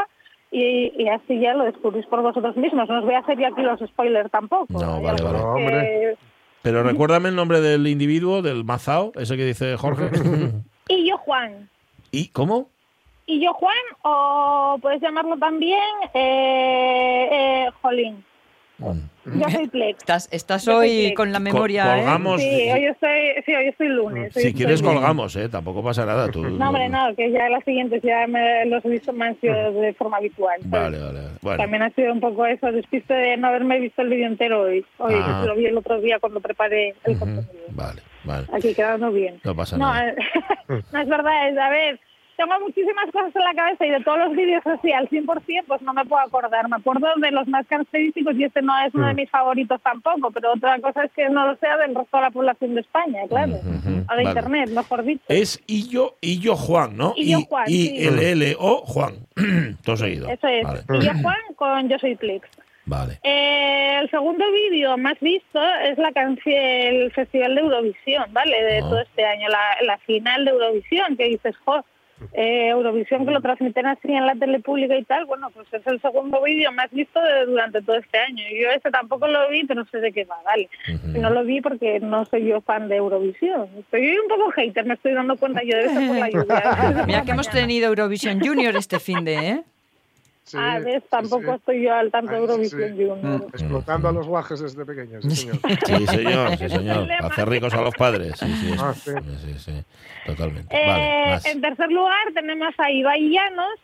[0.51, 2.89] y, y así ya lo descubrís por vosotros mismos.
[2.89, 4.67] No os voy a hacer yo aquí los spoilers tampoco.
[4.73, 5.39] No, vale, vale.
[5.39, 6.17] No, hombre.
[6.63, 10.11] Pero recuérdame el nombre del individuo, del mazao, ese que dice Jorge.
[10.91, 11.69] Y yo, Juan.
[12.11, 12.71] ¿Y cómo?
[13.31, 15.79] Y yo, Juan, o puedes llamarlo también
[16.15, 18.25] eh, eh, Jolín.
[18.79, 19.41] Mm.
[19.41, 19.99] Yo soy Plex.
[19.99, 21.97] Estás, estás Yo hoy con la memoria.
[21.97, 21.99] ¿eh?
[22.01, 22.41] colgamos.
[22.41, 23.11] Sí, hoy estoy,
[23.45, 24.35] sí, hoy estoy lunes.
[24.35, 24.95] hoy Si estoy quieres lunes.
[24.97, 25.49] colgamos, ¿eh?
[25.51, 26.31] Tampoco pasa nada.
[26.31, 29.53] Tú, No, hombre, no, que ya las siguientes ya me los he visto más yo
[29.73, 30.59] de forma habitual.
[30.71, 30.71] ¿sabes?
[30.71, 31.19] Vale, vale.
[31.43, 34.63] Bueno, También ha sido un poco eso, despiste de no haberme visto el vídeo entero
[34.63, 34.87] hoy.
[34.99, 35.43] Hoy Ah.
[35.47, 37.53] lo vi el otro día cuando preparé el contenido.
[37.73, 38.47] vale, vale.
[38.55, 39.39] Aquí quedando bien.
[39.45, 40.15] No pasa No, nada.
[40.93, 42.01] no es verdad, es, a ver,
[42.39, 45.83] tengo muchísimas cosas en la cabeza y de todos los vídeos así al 100% pues
[45.83, 46.67] no me puedo acordar.
[46.71, 50.31] Me acuerdo de los más característicos y este no es uno de mis favoritos tampoco,
[50.31, 53.21] pero otra cosa es que no lo sea del resto de la población de España,
[53.29, 53.53] claro.
[53.55, 54.23] Ujú, O de vale.
[54.23, 55.25] Internet, mejor dicho.
[55.29, 57.13] Es Illo, Illo Juan, ¿no?
[57.17, 58.07] Illo Juan, I, sí.
[58.07, 59.15] L L O Juan.
[59.85, 60.29] Todo seguido.
[60.31, 60.65] Eso es.
[60.65, 60.81] Vale.
[61.05, 62.49] Yo Juan con Yo Soy Plex.
[62.87, 63.19] Vale.
[63.23, 68.63] Eh, el segundo vídeo más visto es la canción, el Festival de Eurovisión, ¿vale?
[68.65, 68.81] De Ah.
[68.81, 71.85] todo este año, la, la final de Eurovisión, que dices, jo,
[72.33, 75.87] eh, Eurovisión que lo transmiten así en la tele pública y tal, bueno, pues es
[75.87, 78.43] el segundo vídeo más visto de- durante todo este año.
[78.61, 80.69] Yo ese tampoco lo vi, pero sé de qué va, ¿vale?
[80.93, 81.21] Ujú.
[81.21, 83.69] No lo vi porque no soy yo fan de Eurovisión.
[83.79, 87.05] Estoy un poco hater, me estoy dando cuenta yo de eso por la lluvia.
[87.07, 89.63] Mira que hemos tenido Eurovisión Junior este fin de, ¿eh?
[90.49, 91.51] Sí, Ah, ves, sí, tampoco sí.
[91.57, 93.05] estoy yo al tanto de sí, Eurovisión sí.
[93.07, 93.43] Junior.
[93.53, 95.57] Explotando a los guajes desde pequeños, sí, señor.
[95.87, 97.09] Sí, señor, sí, señor.
[97.21, 98.33] Hacer ricos a los padres.
[98.39, 99.37] Sí, sí, Ah, sí, sí.
[99.45, 99.85] sí, sí,
[100.27, 100.75] totalmente.
[100.75, 101.47] Eh, Vale, más.
[101.47, 103.75] en tercer lugar tenemos a Ibai Llanos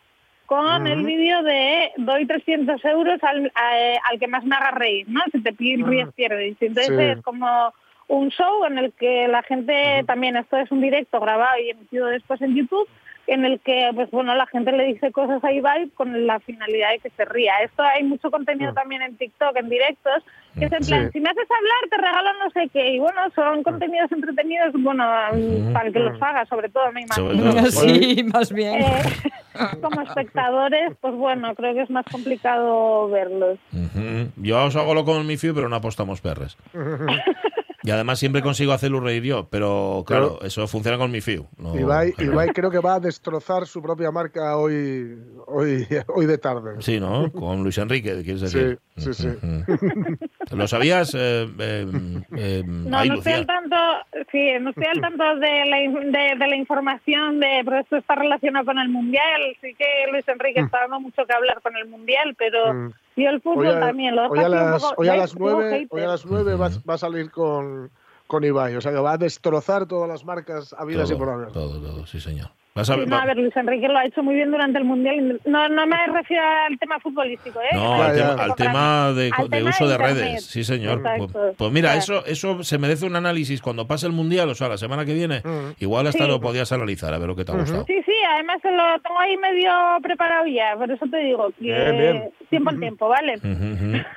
[0.47, 5.07] con el vídeo de doy 300 euros al, a- al que más me haga reír,
[5.09, 5.21] ¿no?
[5.33, 6.57] Si te piden ríes, pierdes.
[6.61, 7.03] Entonces Sí.
[7.19, 7.73] es como
[8.09, 12.07] un show en el que la gente también, esto es un directo grabado y emitido
[12.09, 12.87] después en YouTube,
[13.27, 16.91] en el que pues bueno la gente le dice cosas a Ibai con la finalidad
[16.91, 17.55] de que se ría.
[17.63, 20.23] Esto hay mucho contenido también en TikTok, en directos,
[20.59, 21.11] que es en plan, Sí.
[21.13, 22.95] si me haces hablar te regalo no sé qué.
[22.95, 25.05] Y bueno, son contenidos entretenidos, bueno,
[25.73, 27.53] para el que los haga, sobre todo, me imagino.
[27.53, 27.67] Todo.
[27.71, 28.81] Sí, más bien.
[28.83, 29.03] Eh,
[29.81, 33.59] como espectadores, pues bueno, creo que es más complicado verlos.
[33.73, 34.31] Ujú.
[34.37, 36.57] Yo os hago lo con mi fiu, pero no apostamos perres.
[37.87, 41.47] Y además siempre consigo hacerlo reír yo, pero claro, eso funciona con mi fiu.
[41.59, 45.15] no- Ibai, Ibai creo que va a destrozar su propia marca hoy,
[45.47, 46.77] hoy, hoy de tarde.
[46.81, 47.31] Sí, ¿no?
[47.31, 48.79] Con Luis Enrique, quieres decir.
[48.97, 49.29] Sí, sí, sí.
[50.51, 51.87] ¿Lo sabías, eh, eh,
[52.37, 53.77] eh, No, ahí, no estoy al tanto,
[54.31, 58.15] sí, no estoy al tanto de la, de, de la información de, pero esto está
[58.15, 59.41] relacionado con el mundial.
[59.61, 62.93] Sí que Luis Enrique está dando mucho que hablar con el mundial, pero Mm.
[63.17, 65.51] yo el fútbol Hoy a, también lo hoy a las, poco- hoy a las Digo
[65.51, 65.89] nueve, hater.
[65.91, 67.91] hoy a las nueve va, va a salir con,
[68.27, 68.77] con Ibai.
[68.77, 71.49] O sea que va a destrozar todas las marcas habidas y por haber.
[71.53, 72.49] todo, todo, sí, señor.
[72.77, 74.79] Vas a ver- no, va- a ver, Luis Enrique lo ha hecho muy bien durante
[74.79, 75.41] el mundial.
[75.45, 77.69] No, no me refiero al tema futbolístico, ¿eh?
[77.73, 78.31] No, al, ya.
[78.31, 80.45] tema, al tema de, Al de tema uso de redes.
[80.47, 81.01] Sí, señor.
[81.01, 81.99] Pues, pues mira, Claro.
[82.01, 85.15] eso eso se merece un análisis cuando pase el Mundial, o sea, la semana que
[85.15, 85.41] viene.
[85.45, 85.75] Mm.
[85.79, 86.29] Igual hasta Sí.
[86.31, 87.85] lo podías analizar, a ver lo que te ha gustado.
[87.87, 89.71] Sí, sí, además se lo tengo ahí medio
[90.03, 92.31] preparado ya, por eso te digo que Bien, bien.
[92.51, 93.35] tiempo al tiempo, ¿vale?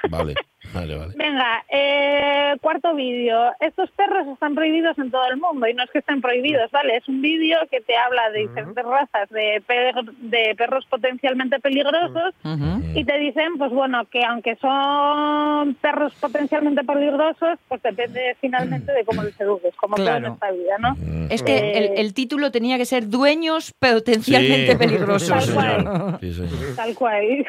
[0.09, 0.33] Vale,
[0.73, 1.13] vale, vale.
[1.15, 3.51] Venga, eh, cuarto vídeo.
[3.59, 6.97] Estos perros están prohibidos en todo el mundo y no es que estén prohibidos, ¿vale?
[6.97, 12.33] Es un vídeo que te habla de diferentes razas de, per- de perros potencialmente peligrosos
[12.95, 19.03] y te dicen, pues bueno, que aunque son perros potencialmente peligrosos, pues depende finalmente de
[19.05, 20.33] cómo les eduques, como todo en Claro.
[20.33, 20.95] esta vida, ¿no?
[21.29, 24.77] Es que Eh, el, el título tenía que ser Dueños potencialmente Sí.
[24.77, 25.51] peligrosos.
[25.51, 26.17] Cual.
[26.21, 26.43] Sí.
[26.75, 27.45] Tal cual.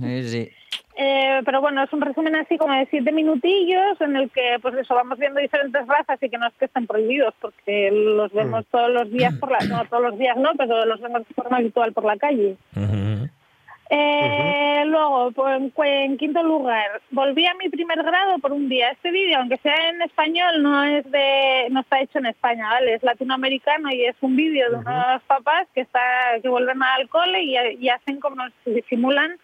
[0.00, 0.50] Sí, sí.
[1.00, 4.74] Eh, pero bueno, es un resumen así como de siete minutillos en el que, pues
[4.74, 8.66] eso, vamos viendo diferentes razas y que no es que estén prohibidos porque los vemos
[8.66, 11.58] todos los días por la, no todos los días no, pero los vemos de forma
[11.58, 12.56] habitual por la calle.
[13.90, 18.90] Eh, Luego, pues, en, quinto lugar, volví a mi primer grado por un día.
[18.90, 22.94] Este vídeo, aunque sea en español, no es de, no está hecho en España, ¿vale?
[22.94, 26.00] Es latinoamericano y es un vídeo de unos papás que está,
[26.42, 29.36] que vuelven al cole y, y hacen como si simulan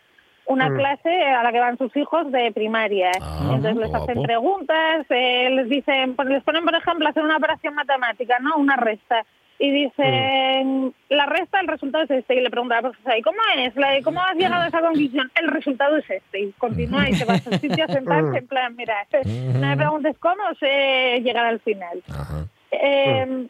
[0.46, 0.76] una Mm.
[0.76, 3.10] clase a la que van sus hijos de primaria.
[3.20, 4.04] Ah, Entonces les guapo.
[4.04, 8.56] hacen preguntas, eh, les dicen, les ponen por ejemplo hacer una operación matemática, ¿no?
[8.56, 9.24] Una resta.
[9.58, 12.34] Y dicen, la resta, el resultado es este.
[12.34, 13.74] Y le pregunta a la profesora, ¿y cómo es?
[13.76, 15.30] La- ¿Cómo has llegado a esa conclusión?
[15.40, 16.40] El resultado es este.
[16.40, 19.76] Y continúa y se va a su sitio a sentarse en plan, mira, no me
[19.76, 22.02] preguntes cómo sé llegar al final.
[22.10, 22.44] Ajá.
[22.72, 23.46] Eh,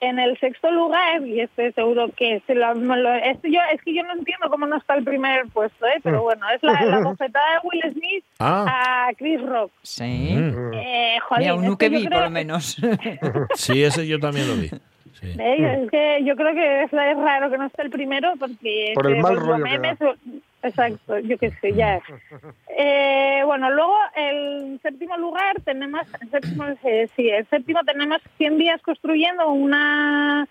[0.00, 3.82] en el sexto lugar, y este seguro que se lo, me lo- este yo, es
[3.82, 5.98] que yo no entiendo cómo no está el primer puesto, ¿eh?
[6.02, 9.06] pero bueno, es la, la bofetada de Will Smith Ah.
[9.08, 9.72] a Chris Rock.
[9.82, 10.04] Sí.
[10.36, 10.72] Mm.
[10.74, 12.76] Eh, joder, Mira, es que vi, creo- por lo menos.
[13.54, 14.68] Sí, ese yo también lo vi.
[14.68, 15.34] Sí.
[15.36, 15.80] ¿eh?
[15.82, 18.92] Es que yo creo que es, es raro que no esté el primero porque...
[18.94, 19.96] Por el mal rollo que
[20.62, 22.00] Exacto, yo qué sé, ya.
[22.76, 28.58] Eh, bueno, luego el séptimo lugar tenemos, el séptimo, eh, sí, el séptimo tenemos 100
[28.58, 30.46] días construyendo una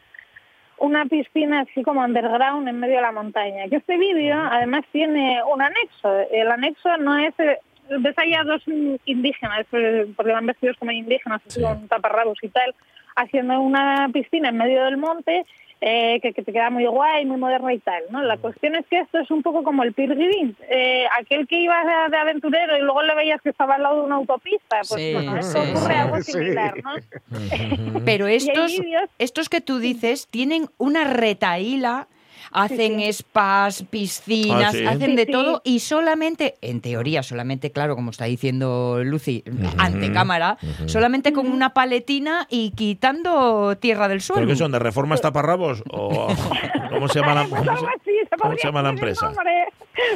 [0.80, 3.68] una piscina así como underground en medio de la montaña.
[3.68, 6.20] Que este vídeo además tiene un anexo.
[6.32, 7.34] El anexo no es...
[7.40, 7.58] eh,
[8.00, 8.62] Ves ahí a dos
[9.06, 11.66] indígenas, eh, porque van vestidos como indígenas, así Sí.
[11.66, 12.76] con taparrabos y tal,
[13.16, 15.46] haciendo una piscina en medio del monte
[15.82, 18.22] eh, que, que te queda muy guay, muy moderna y tal, ¿no?
[18.24, 21.60] La cuestión es que esto es un poco como el Peer Gynt, eh, aquel que
[21.60, 24.80] iba de, de aventurero y luego le veías que estaba al lado de una autopista,
[24.88, 26.00] pues Sí, bueno, esto sí, ocurre sí.
[26.00, 26.32] algo Sí.
[26.32, 26.92] similar, ¿no?
[28.06, 28.82] Pero estos,
[29.20, 32.08] estos que tú dices tienen una retaíla,
[32.52, 34.86] hacen spas, piscinas, Ah, sí.
[34.86, 35.32] hacen Sí, de sí.
[35.32, 39.44] todo y solamente, en teoría, solamente, claro, como está diciendo Lucy,
[39.78, 44.42] ante cámara, solamente con una paletina y quitando tierra del suelo.
[44.42, 44.72] ¿Pero qué son?
[44.72, 45.84] ¿De reformas taparrabos?
[45.92, 46.28] ¿O
[46.90, 49.32] cómo se llama la, Pues cómo se- cómo se llama la empresa?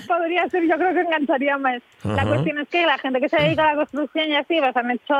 [0.08, 1.82] Podría ser, yo creo que engancharía más.
[2.04, 2.28] La Ajá.
[2.28, 4.92] cuestión es que la gente que se dedica a la construcción y así, pues han
[4.92, 5.16] hecho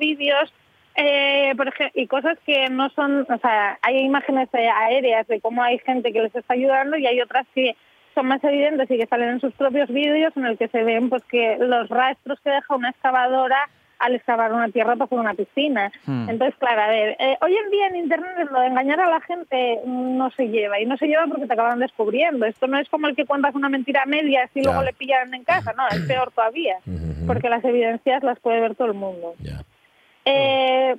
[0.00, 0.52] vídeos
[0.96, 5.40] eh, por ejemplo, y cosas que no son, o sea, hay imágenes eh, aéreas de
[5.40, 7.76] cómo hay gente que les está ayudando y hay otras que
[8.14, 11.10] son más evidentes y que salen en sus propios vídeos en el que se ven
[11.10, 15.34] pues que los rastros que deja una excavadora al excavar una tierra para hacer una
[15.34, 15.90] piscina.
[16.04, 16.28] Hmm.
[16.28, 19.20] Entonces, claro, a ver, eh, hoy en día en Internet lo de engañar a la
[19.22, 22.44] gente no se lleva, y no se lleva porque te acaban descubriendo.
[22.46, 24.70] Esto no es como el que cuentas una mentira a medias y Ya.
[24.70, 26.76] luego le pillan en casa, no, es peor todavía,
[27.26, 29.34] porque las evidencias las puede ver todo el mundo.
[29.40, 29.60] Ya.
[30.26, 30.96] Eh,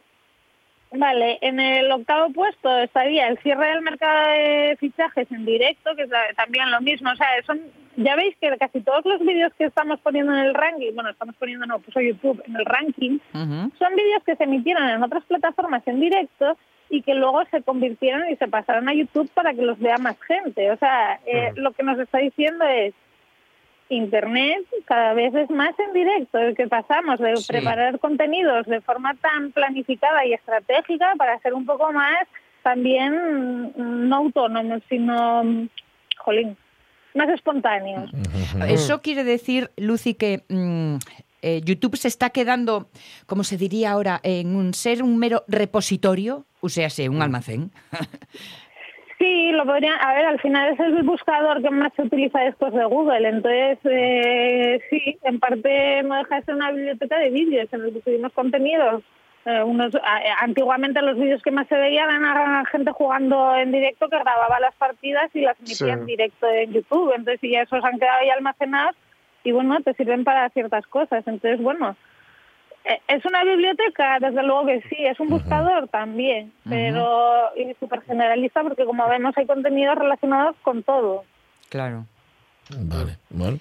[0.94, 6.04] vale, en el octavo puesto estaría el cierre del mercado de fichajes en directo, que
[6.04, 7.12] es también lo mismo.
[7.12, 7.60] O sea, son,
[7.98, 11.36] ya veis que casi todos los vídeos que estamos poniendo en el ranking, bueno, estamos
[11.36, 15.84] poniendo, no, puso YouTube en el ranking, son vídeos que se emitieron en otras plataformas
[15.88, 16.58] en directo
[16.90, 20.18] y que luego se convirtieron y se pasaron a YouTube para que los vea más
[20.22, 20.72] gente.
[20.72, 22.94] O sea, eh, lo que nos está diciendo es
[23.90, 27.48] Internet cada vez es más en directo, el que pasamos de Sí.
[27.54, 32.18] preparar contenidos de forma tan planificada y estratégica para ser un poco más
[32.64, 33.14] también
[33.76, 35.70] mm, no autónomos, sino, mm,
[36.18, 36.58] jolín,
[37.16, 38.12] más espontáneos.
[38.68, 40.98] Eso quiere decir, Lucy, que mm,
[41.42, 42.90] eh, YouTube se está quedando,
[43.26, 47.16] como se diría ahora, en un ser un mero repositorio, o sea, Mm.
[47.16, 47.72] un almacén.
[49.18, 49.96] Sí, lo podría.
[49.96, 53.28] A ver, al final es el buscador que más se utiliza después de Google.
[53.28, 57.94] Entonces, eh, sí, en parte no deja de ser una biblioteca de vídeos en el
[57.94, 59.04] que subimos contenidos.
[59.46, 64.08] Eh, unos, a- antiguamente los vídeos que más se veían eran gente jugando en directo
[64.10, 65.90] que grababa las partidas y las emitía Sí.
[65.90, 67.14] en directo en YouTube.
[67.16, 68.96] Entonces, y ya esos han quedado ahí almacenados
[69.44, 71.26] y bueno, te sirven para ciertas cosas.
[71.28, 71.96] Entonces, bueno, eh,
[73.08, 74.18] ¿Es una biblioteca?
[74.20, 74.96] Desde luego que sí.
[75.06, 75.88] ¿Es un buscador?
[75.90, 76.52] También.
[76.68, 81.24] Pero y súper generalista porque como vemos hay contenidos relacionados con todo.
[81.70, 82.06] Claro.
[82.80, 83.60] Vale, bueno.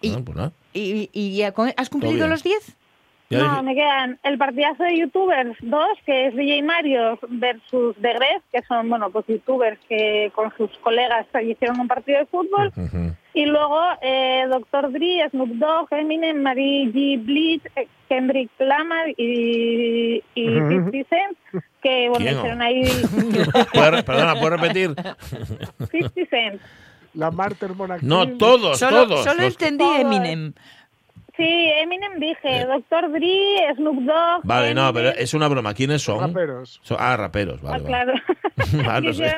[0.00, 0.52] Y- Bueno, pues nada.
[0.72, 2.76] ¿Y, y has cumplido los 10?
[3.30, 7.94] Ya no, dije- me quedan el partidazo de youtubers 2, que es DJ Mario versus
[8.02, 12.26] The Gref, que son, bueno, pues youtubers que con sus colegas hicieron un partido de
[12.26, 12.72] fútbol.
[13.32, 14.90] Y luego eh, Dr.
[14.90, 17.24] Dre, Snoop Dogg, Eminem, Marie G.
[17.24, 21.38] Bleach, eh, Kendrick Lamar y, y 50 Cent,
[21.80, 22.36] que bueno, ¿Quién?
[22.38, 22.82] hicieron ahí
[23.72, 24.94] ¿Puedes re- Perdona, ¿puedes repetir?
[25.92, 26.60] 50 Cent.
[27.14, 28.08] La Marter Monarquía.
[28.08, 29.24] No, todos, Solo, todos.
[29.24, 30.04] solo entendí Todos.
[31.36, 31.36] Eminem.
[31.36, 33.10] Sí, Eminem dije, Dr.
[33.12, 34.40] Dre, Snoop Dogg.
[34.44, 35.24] Vale, no, pero Eminem.
[35.24, 35.74] es una broma.
[35.74, 36.20] ¿Quiénes son?
[36.20, 36.80] Raperos.
[36.82, 37.84] Son- ah, raperos, Ah, vale.
[37.88, 38.12] vale.
[38.70, 38.90] claro.
[38.90, 39.36] Ah, no sé.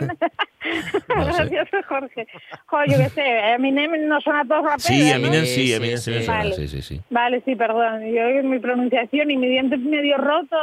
[1.08, 1.24] No.
[1.26, 2.26] Gracioso, Jorge.
[2.66, 4.82] Joder, yo qué sé, Eminem no son a todos raperos.
[4.82, 5.16] Sí, ¿no?
[5.16, 6.22] Eminem Sí, sí, sí, Eminem sí, sí.
[6.24, 6.54] suena, Vale.
[6.54, 7.00] sí, sí, sí.
[7.10, 8.02] Vale, sí, perdón.
[8.12, 10.56] Yo mi pronunciación y mi diente medio roto.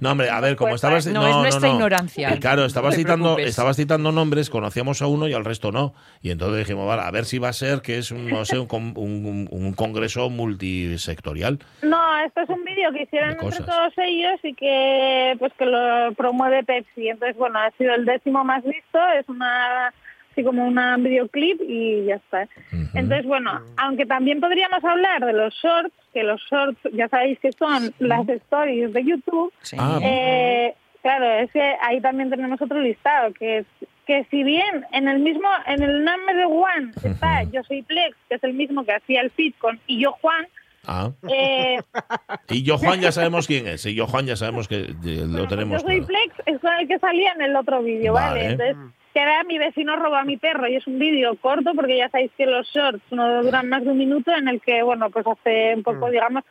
[0.00, 1.06] No, hombre, a ver, como Pues, estabas...
[1.06, 2.30] no, es nuestra ignorancia.
[2.30, 5.94] Eh, Claro, estabas No citando, estabas citando nombres, conocíamos a uno y al resto no.
[6.22, 8.58] Y entonces dijimos, vale, a ver si va a ser que es, un, no sé,
[8.58, 11.58] un, con- un- un congreso multisectorial.
[11.82, 16.12] No, esto es un vídeo que hicieron entre todos ellos y que pues que lo
[16.14, 17.08] promueve Pepsi.
[17.08, 18.98] Entonces, bueno, ha sido el décimo más visto.
[19.18, 19.92] Es una
[20.32, 22.46] así como una videoclip y ya está.
[22.94, 27.52] Entonces, bueno, aunque también podríamos hablar de los shorts, que los shorts ya sabéis que
[27.52, 29.50] son las stories de YouTube.
[29.62, 29.76] Sí.
[29.80, 33.66] Ah, Eh, claro, es que ahí también tenemos otro listado, que es
[34.06, 38.34] que si bien en el mismo, en el number one está Yo Soy Plex, que
[38.36, 40.46] es el mismo que hacía el feed con Y Yo Juan,
[40.88, 41.10] Ah.
[41.28, 41.78] eh,
[42.50, 43.84] Y yo Juan ya sabemos quién es.
[43.86, 45.82] Y yo Juan ya sabemos que lo bueno, tenemos.
[45.82, 46.06] Yo Soy claro.
[46.06, 48.42] Plex es con el que salía en el otro vídeo, ¿vale?
[48.42, 48.52] Vale.
[48.52, 48.76] Entonces,
[49.16, 52.10] que era Mi vecino roba a mi perro y es un vídeo corto porque ya
[52.10, 55.26] sabéis que los shorts no duran más de un minuto en el que, bueno, pues
[55.26, 56.44] hace un poco, digamos,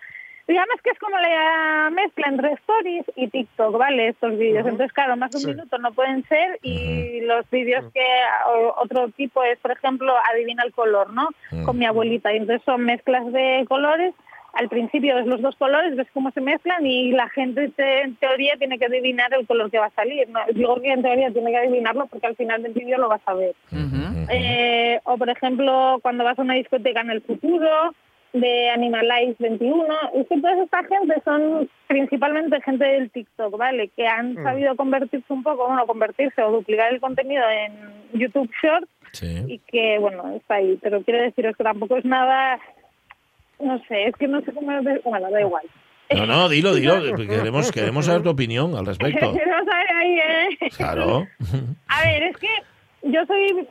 [0.47, 4.07] digamos que es como la mezcla entre stories y TikTok, ¿vale?
[4.07, 4.65] Estos vídeos.
[4.65, 5.47] Entonces, claro, más de un Sí.
[5.49, 8.03] minuto no pueden ser y los vídeos que
[8.47, 11.29] o- otro tipo es, por ejemplo, adivina el color, ¿no?
[11.65, 12.33] Con mi abuelita.
[12.33, 14.15] Y entonces son mezclas de colores.
[14.55, 18.15] Al principio ves los dos colores, ves cómo se mezclan y la gente te- en
[18.15, 20.27] teoría tiene que adivinar el color que va a salir.
[20.29, 20.39] ¿no?
[20.53, 23.33] Digo que en teoría tiene que adivinarlo porque al final del vídeo lo vas a
[23.33, 23.53] ver.
[24.29, 27.93] Eh, o por ejemplo, cuando vas a una discoteca en el futuro,
[28.33, 29.85] de Animalize 21.
[30.13, 33.89] Es que toda esta gente son principalmente gente del TikTok, ¿vale?
[33.95, 38.89] Que han sabido convertirse un poco, bueno, convertirse o duplicar el contenido en YouTube Short
[39.13, 39.45] Sí.
[39.47, 40.77] y que, bueno, está ahí.
[40.81, 42.59] Pero quiero deciros que tampoco es nada,
[43.59, 44.67] no sé, es que no sé cómo...
[45.03, 45.63] Bueno, da igual.
[46.15, 47.01] No, no, dilo, dilo.
[47.15, 49.33] que Queremos, queremos saber tu opinión al respecto.
[49.33, 50.69] Queremos saber ahí, ¿eh?
[50.77, 51.27] Claro.
[51.87, 52.49] A ver, es que
[53.03, 53.67] yo soy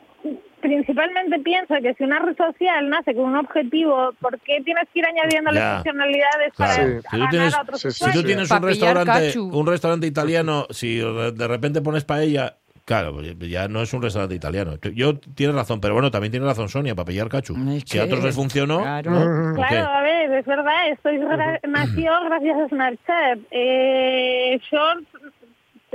[0.61, 5.01] principalmente pienso que si una red social nace con un objetivo, ¿por qué tienes que
[5.01, 5.75] ir añadiendo Ya.
[5.77, 6.75] funcionalidades para.
[6.75, 6.81] Sí.
[6.83, 9.45] Si tú ganar tienes, a otros sí, sí, si tú tienes un restaurante, cachu.
[9.59, 14.35] un restaurante italiano, si de repente pones paella, claro, pues ya no es un restaurante
[14.35, 14.77] italiano.
[14.95, 17.55] Yo tienes razón, pero bueno, también tiene razón Sonia para pillar cachu.
[17.71, 19.13] Es Si a que- otros les funcionó, Claro.
[19.17, 23.39] a ver, es verdad, esto es gra- nació gracias a Snapchat.
[23.51, 25.07] Eh, Shorts,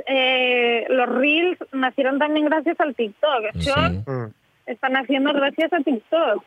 [0.08, 3.44] eh, los Reels nacieron también gracias al TikTok.
[3.54, 3.60] Sí.
[3.70, 4.26] Shorts Mm.
[4.66, 6.44] están haciendo gracias a TikTok.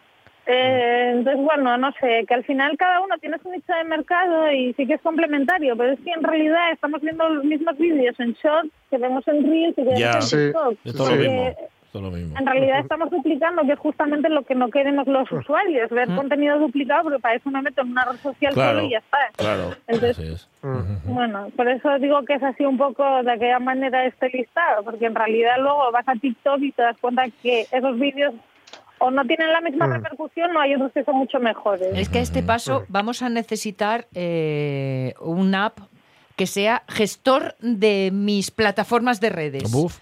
[0.47, 4.51] Eh, entonces, bueno, no sé, que al final cada uno tiene su nicho de mercado
[4.51, 8.19] y sí que es complementario, pero es que en realidad estamos viendo los mismos vídeos
[8.19, 10.37] en Shorts que vemos en Reels y que vemos Sí.
[10.37, 10.77] en TikTok.
[10.85, 11.13] Es todo Sí.
[11.15, 11.47] lo mismo.
[11.49, 12.39] es todo lo mismo.
[12.39, 16.59] en realidad estamos duplicando, que es justamente lo que no queremos los usuarios, ver contenido
[16.59, 18.77] duplicado, porque para eso me meto en una red social Claro.
[18.79, 19.19] solo y ya está.
[19.37, 19.75] Claro.
[19.89, 20.49] Entonces- así es.
[21.05, 25.05] Bueno, por eso digo que es así un poco de aquella manera este listado, porque
[25.05, 28.33] en realidad luego vas a TikTok y te das cuenta que esos vídeos
[29.03, 31.89] o no tienen la misma repercusión o hay otros que son mucho mejores.
[31.95, 35.79] Es que a este paso vamos a necesitar eh, una app
[36.37, 39.71] que sea gestor de mis plataformas de redes.
[39.71, 39.99] Buf.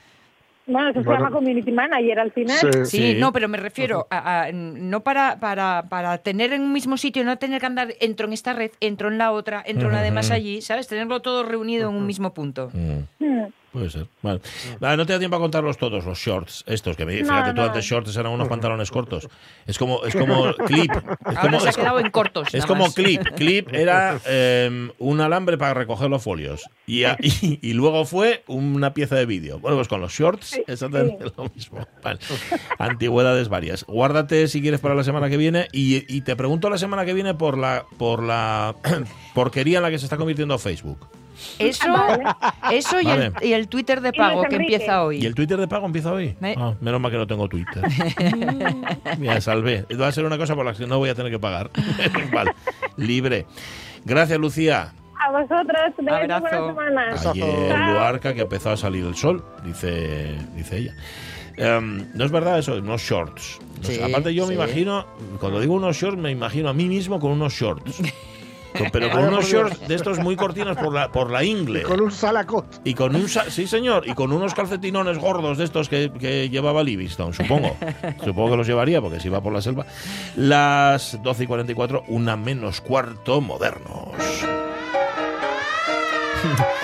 [0.67, 1.25] Bueno, eso se Bueno.
[1.25, 2.57] llama community manager al final.
[2.59, 2.69] Sí.
[2.85, 3.19] Sí, Sí.
[3.19, 7.25] no, pero me refiero a, a- no para, para, para tener en un mismo sitio,
[7.25, 10.03] no tener que andar, entro en esta red, entro en la otra, entro en la
[10.03, 10.87] de más allí, ¿sabes?
[10.87, 12.71] Tenerlo todo reunido en un mismo punto.
[12.73, 13.47] Mm.
[13.73, 14.07] Puede ser.
[14.21, 14.41] Vale.
[14.81, 17.61] No te da tiempo a contarlos todos, los shorts, estos, que me No, fíjate tú
[17.63, 19.29] antes shorts eran unos pantalones cortos.
[19.65, 20.91] Es como, es como clip.
[20.91, 22.49] Es Ahora como, se ha como- quedado en cortos.
[22.53, 22.95] es como más.
[22.95, 23.23] clip.
[23.37, 26.65] Clip era eh, un alambre para recoger los folios.
[26.87, 29.61] Y, a- y, y luego fue una pieza de vídeo.
[29.61, 31.87] Bueno, pues con los shorts exactamente lo mismo.
[32.03, 32.19] Vale.
[32.79, 33.85] Antigüedades varias.
[33.85, 35.69] Guárdate si quieres para la semana que viene.
[35.73, 38.75] Y, y te pregunto la semana que viene por la, por la
[39.35, 41.07] porquería en la que se está convirtiendo Facebook.
[41.59, 42.25] Eso, Vale.
[42.73, 43.33] eso y, Vale.
[43.41, 45.19] el, y el Twitter de pago que empieza hoy.
[45.19, 46.37] ¿Y el Twitter de pago empieza hoy?
[46.43, 46.55] Eh.
[46.57, 47.83] Ah, menos mal que no tengo Twitter.
[49.19, 49.85] Mira, salvé.
[50.01, 51.71] Va a ser una cosa por la que no voy a tener que pagar.
[52.33, 52.53] vale.
[52.97, 53.47] Libre.
[54.05, 54.93] Gracias, Lucía.
[55.19, 56.73] A vosotros, tengáis Abrazo.
[56.73, 57.31] buena semana.
[57.31, 60.95] Ayer Luarca que empezó a salir el sol, dice, dice ella.
[61.57, 63.59] Em, no es verdad eso, unos shorts.
[63.83, 65.07] Sí, aparte yo me imagino,
[65.39, 68.01] cuando digo unos shorts, me imagino a mí mismo con unos shorts.
[68.93, 71.83] Pero con unos shorts de estos muy cortinos por la, por la ingle.
[71.83, 72.81] Con un salacot.
[72.85, 76.83] Y con un sí señor, y con unos calcetinones gordos de estos que, que llevaba
[76.83, 77.77] Livingstone, supongo.
[78.25, 79.87] supongo que los llevaría porque si va por la selva.
[80.37, 84.09] Las 12 y 44, una menos cuarto modernos.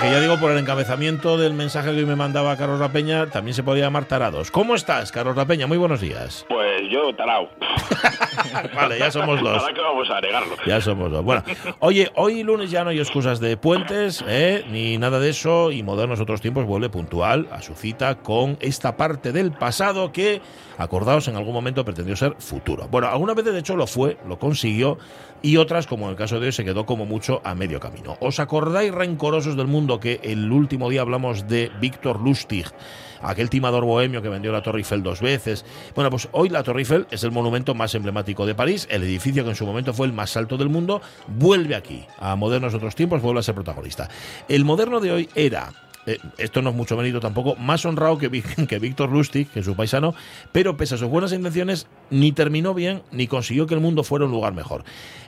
[0.00, 3.54] Aunque ya digo, por el encabezamiento del mensaje que hoy me mandaba Carlos Rapeña, también
[3.54, 4.50] se podría llamar tarados.
[4.50, 5.66] ¿Cómo estás, Carlos Rapeña?
[5.66, 6.46] Muy buenos días.
[6.48, 7.50] Pues yo, tarao.
[8.74, 9.62] Vale, ya somos dos.
[9.62, 10.56] ¿Para qué vamos a agregarlo?
[10.66, 11.22] Ya somos dos.
[11.22, 11.42] Bueno,
[11.80, 14.64] oye, hoy lunes ya no hay excusas de puentes, ¿eh?
[14.70, 18.96] ni nada de eso, y Modernos Otros Tiempos vuelve puntual a su cita con esta
[18.96, 20.40] parte del pasado que,
[20.78, 22.88] acordaos, en algún momento pretendió ser futuro.
[22.90, 24.96] Bueno, algunas veces de hecho lo fue, lo consiguió,
[25.42, 28.16] y otras, como en el caso de hoy, se quedó como mucho a medio camino.
[28.20, 32.66] ¿Os acordáis, rencorosos del mundo, que el último día hablamos de Víctor Lustig?
[33.22, 35.64] aquel timador bohemio que vendió la Torre Eiffel dos veces.
[35.94, 39.44] Bueno, pues hoy la Torre Eiffel es el monumento más emblemático de París, el edificio
[39.44, 42.94] que en su momento fue el más alto del mundo, vuelve aquí, a modernos otros
[42.94, 44.08] tiempos, vuelve a ser protagonista.
[44.48, 45.70] El moderno de hoy era
[46.06, 48.28] eh, esto no es mucho mérito tampoco, más honrado que,
[48.80, 50.14] Víctor Lustig, que es su paisano,
[50.52, 54.24] pero pese a sus buenas intenciones, ni terminó bien ni consiguió que el mundo fuera
[54.24, 54.84] un lugar mejor.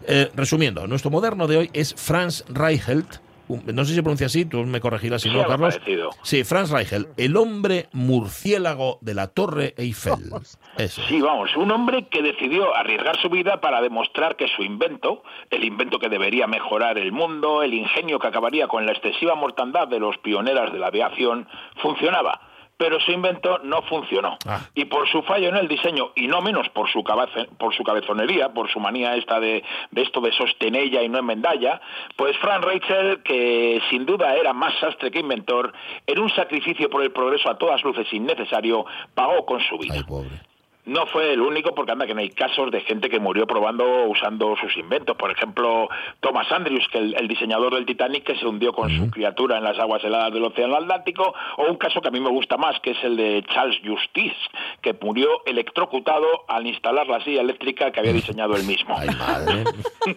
[0.07, 4.45] Eh, resumiendo, nuestro moderno de hoy es Franz Reichelt, no sé si se pronuncia así,
[4.45, 5.75] tú me corregirás si Sí, no, Carlos.
[5.77, 6.11] parecido.
[6.23, 10.31] Sí, Franz Reichelt, el hombre murciélago de la Torre Eiffel.
[10.79, 11.03] Ese.
[11.09, 15.65] Sí, vamos, un hombre que decidió arriesgar su vida para demostrar que su invento, el
[15.65, 19.99] invento que debería mejorar el mundo, el ingenio que acabaría con la excesiva mortandad de
[19.99, 21.49] los pioneros de la aviación,
[21.83, 22.41] funcionaba.
[22.83, 24.37] Pero su invento no funcionó.
[24.45, 24.59] Ah.
[24.75, 27.85] Y por su fallo en el diseño, y no menos por su, cabace- por su
[27.85, 31.81] cabezonería, por su manía esta de, de esto de sostenella y no enmendalla,
[32.17, 35.73] pues Frank Rachel, que sin duda era más sastre que inventor,
[36.09, 39.95] en un sacrificio por el progreso a todas luces innecesario, pagó con su vida.
[39.99, 40.41] Ay, pobre.
[40.85, 43.85] No fue el único, porque anda que no hay casos de gente que murió probando
[44.07, 45.17] usando sus inventos.
[45.17, 49.09] Por ejemplo, Thomas Andrews, que el, el diseñador del Titanic, que se hundió con su
[49.09, 52.31] criatura en las aguas heladas del Océano Atlántico, o un caso que a mí me
[52.31, 54.35] gusta más, que es el de Charles Justice,
[54.81, 58.97] que murió electrocutado al instalar la silla eléctrica que había diseñado él mismo.
[58.99, 59.65] Ay, madre.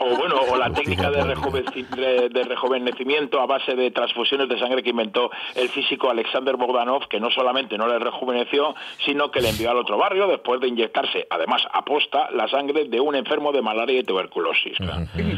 [0.00, 4.82] O bueno, o la técnica de, de- de rejuvenecimiento a base de transfusiones de sangre
[4.82, 9.50] que inventó el físico Alexander Bogdanov, que no solamente no le rejuveneció, sino que le
[9.50, 13.62] envió al otro barrio después de inyectarse, además aposta, la sangre de un enfermo de
[13.62, 14.76] malaria y tuberculosis.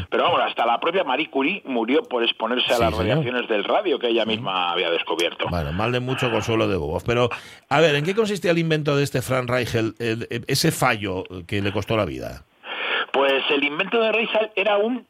[0.09, 3.63] Pero vamos, hasta la propia Marie Curie murió por exponerse a Sí, las radiaciones del
[3.63, 5.45] radio que ella misma había descubierto.
[5.49, 7.03] Bueno, mal de mucho consuelo de bobos.
[7.03, 7.29] Pero,
[7.69, 11.23] a ver, ¿en qué consistía el invento de este Frank Reichel, el- el- ese fallo
[11.47, 12.43] que le costó la vida?
[13.13, 15.05] Pues el invento de Reisal era un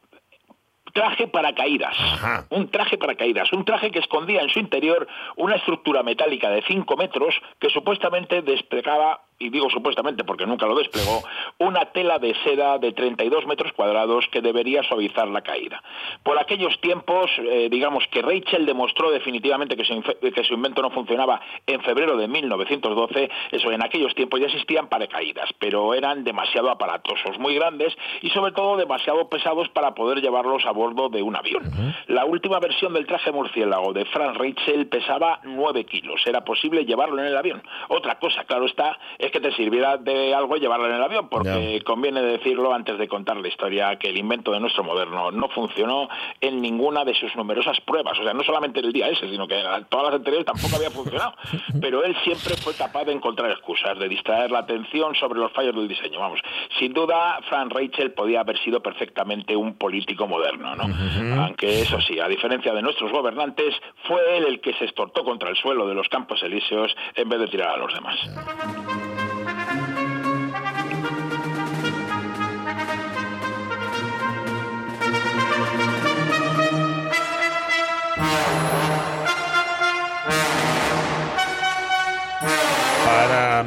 [0.93, 1.95] traje para caídas.
[1.99, 2.45] Ajá.
[2.51, 3.51] Un traje para caídas.
[3.51, 8.41] Un traje que escondía en su interior una estructura metálica de 5 metros que supuestamente
[8.41, 11.21] desplegaba, y digo supuestamente porque nunca lo desplegó,
[11.59, 15.81] una tela de seda de 32 metros cuadrados que debería suavizar la caída.
[16.23, 20.81] Por aquellos tiempos, eh, digamos que Rachel demostró definitivamente que su, infe- que su invento
[20.81, 23.29] no funcionaba en febrero de 1912.
[23.51, 28.51] Eso, en aquellos tiempos ya existían paracaídas, pero eran demasiado aparatosos, muy grandes y sobre
[28.53, 31.63] todo demasiado pesados para poder llevarlos a bordo de un avión.
[32.07, 36.21] La última versión del traje murciélago de Frank Rachel pesaba 9 kilos.
[36.25, 37.61] Era posible llevarlo en el avión.
[37.89, 41.82] Otra cosa, claro está, es que te sirviera de algo llevarla en el avión, porque
[41.86, 46.07] conviene decirlo antes de contar la historia que el invento de nuestro moderno no funcionó
[46.41, 48.19] en ninguna de sus numerosas pruebas.
[48.19, 51.34] O sea, no solamente el día ese, sino que todas las anteriores tampoco había funcionado.
[51.82, 55.76] Pero él siempre fue capaz de encontrar excusas, de distraer la atención sobre los fallos
[55.76, 56.19] del diseño.
[56.19, 56.39] Vamos,
[56.80, 61.43] sin duda, Frank Rachel podía haber sido perfectamente un político moderno, ¿no?
[61.43, 63.76] Aunque eso sí, a diferencia de nuestros gobernantes,
[64.07, 67.39] fue él el que se estortó contra el suelo de los campos elíseos en vez
[67.39, 69.14] de tirar a los demás.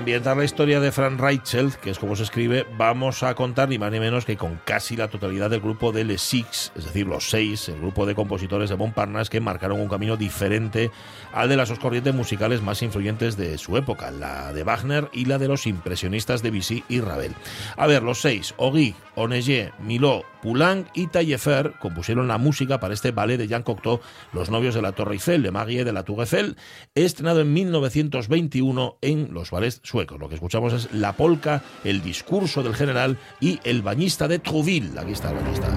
[0.09, 3.77] Ambientar la historia de Frank Reichelt, que es como se escribe, vamos a contar ni
[3.77, 7.07] más ni menos que con casi la totalidad del grupo de Les Six, es decir,
[7.07, 10.91] los seis, el grupo de compositores de Montparnasse que marcaron un camino diferente
[11.35, 15.27] al de las dos corrientes musicales más influyentes de su época, la de Wagner y
[15.27, 17.35] la de los impresionistas de Bizet y Ravel.
[17.77, 23.11] A ver, los seis, Ogui, Onegé, Milot, Poulenc y Taillefer compusieron la música para este
[23.11, 24.01] ballet de Jean Cocteau,
[24.33, 26.57] Los novios de la Torre Eiffel, de Magie de la Tour Eiffel,
[26.95, 30.19] estrenado en 1921 en los ballets suecos.
[30.19, 34.99] Lo que escuchamos es la polca, el discurso del general y el bañista de Trouville.
[34.99, 35.69] Aquí está el bañista.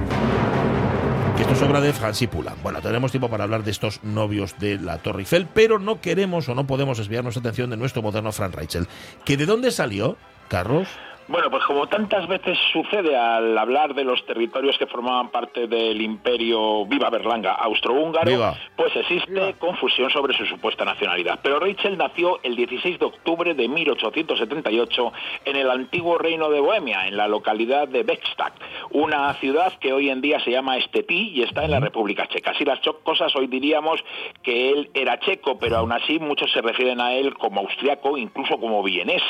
[1.40, 2.62] Esto es obra de Francis Poulenc.
[2.62, 6.48] Bueno, tenemos tiempo para hablar de estos novios de la Torre Eiffel, pero no queremos
[6.50, 8.88] o no podemos desviar nuestra atención de nuestro moderno Frank Reichel.
[9.26, 10.18] ¿Que de dónde salió,
[10.50, 10.88] Carlos?
[11.32, 16.02] Bueno, pues como tantas veces sucede al hablar de los territorios que formaban parte del
[16.02, 21.40] imperio Viva Berlanga austrohúngaro, pues existe confusión sobre su supuesta nacionalidad.
[21.42, 25.14] Pero Rachel nació el 16 de octubre de 1878
[25.46, 28.52] en el antiguo reino de Bohemia, en la localidad de Beckstadt,
[28.90, 32.52] una ciudad que hoy en día se llama Estetí y está en la República Checa.
[32.52, 34.04] Así las cosas hoy diríamos
[34.44, 38.60] que él era checo, pero aún así muchos se refieren a él como austriaco, incluso
[38.60, 39.24] como vienés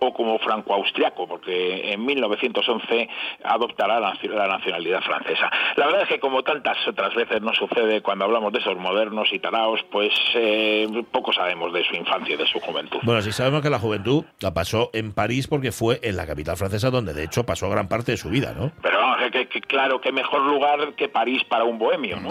[0.00, 3.08] o como franco-austriaco porque en 1911
[3.44, 4.14] adoptará la,
[4.48, 5.50] nacionalidad francesa.
[5.76, 9.28] La verdad es que como tantas otras veces nos sucede cuando hablamos de esos modernos
[9.32, 13.00] y taraos, pues eh, poco sabemos de su infancia y de su juventud.
[13.02, 16.56] Bueno, sí sabemos que la juventud la pasó en París porque fue en la capital
[16.56, 18.72] francesa donde de hecho pasó gran parte de su vida, ¿no?
[18.82, 18.98] Pero
[19.30, 22.30] que, claro, qué mejor lugar que París para un bohemio, ¿no?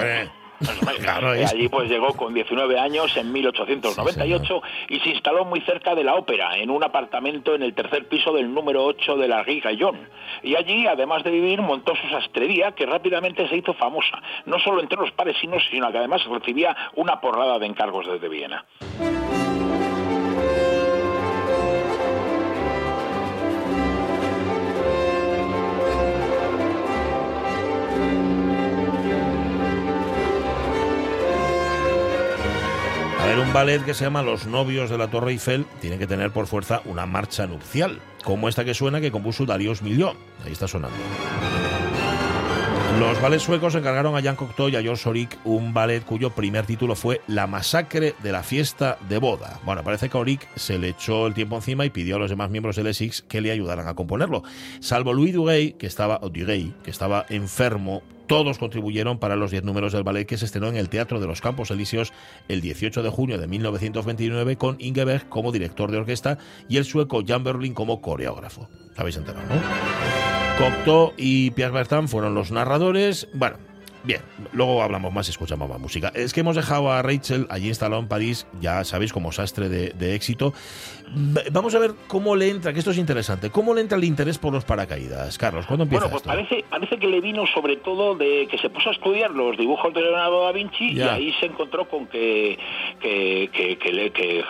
[1.47, 6.15] Allí pues llegó con 19 años en 1898 y se instaló muy cerca de la
[6.15, 10.07] ópera, en un apartamento en el tercer piso del número 8 de la Rue Gallon.
[10.43, 14.81] Y allí, además de vivir, montó su sastrería que rápidamente se hizo famosa, no solo
[14.81, 18.65] entre los parisinos, sino que además recibía una porrada de encargos desde Viena.
[33.39, 36.47] Un ballet que se llama Los novios de la Torre Eiffel tiene que tener por
[36.47, 40.15] fuerza una marcha nupcial, como esta que suena que compuso Darius Milhaud.
[40.45, 40.97] Ahí está sonando.
[42.99, 46.65] Los ballets suecos encargaron a Jan Cocteau y a George Auric un ballet cuyo primer
[46.65, 49.59] título fue La masacre de la fiesta de boda.
[49.65, 52.49] Bueno, parece que Auric se le echó el tiempo encima y pidió a los demás
[52.49, 54.43] miembros del Essex que le ayudaran a componerlo.
[54.79, 59.93] Salvo Louis Duguay, que estaba, Duguay, que estaba enfermo todos contribuyeron para los 10 números
[59.93, 62.13] del ballet que se estrenó en el Teatro de los Campos Elíseos
[62.47, 67.23] el 18 de junio de 1929 con Ingeberg como director de orquesta y el sueco
[67.25, 68.67] Jan Berlin como coreógrafo.
[68.97, 69.55] ¿Habéis enterado, no?
[70.57, 73.27] Cocteau y Pierre Bertin fueron los narradores.
[73.33, 73.57] Bueno,
[74.05, 74.21] Bien,
[74.53, 76.11] luego hablamos más y escuchamos más música.
[76.13, 80.15] Es que hemos dejado a Rachel allí instalado en París, ya sabéis, como sastre de,
[80.15, 80.53] éxito.
[81.51, 84.37] Vamos a ver cómo le entra, que esto es interesante, cómo le entra el interés
[84.37, 85.37] por los paracaídas.
[85.37, 88.69] Carlos, ¿cuándo empieza Bueno, pues Parece, parece que le vino sobre todo de que se
[88.69, 92.57] puso a estudiar los dibujos de Leonardo da Vinci y ahí se encontró con que,
[92.99, 94.43] que, que,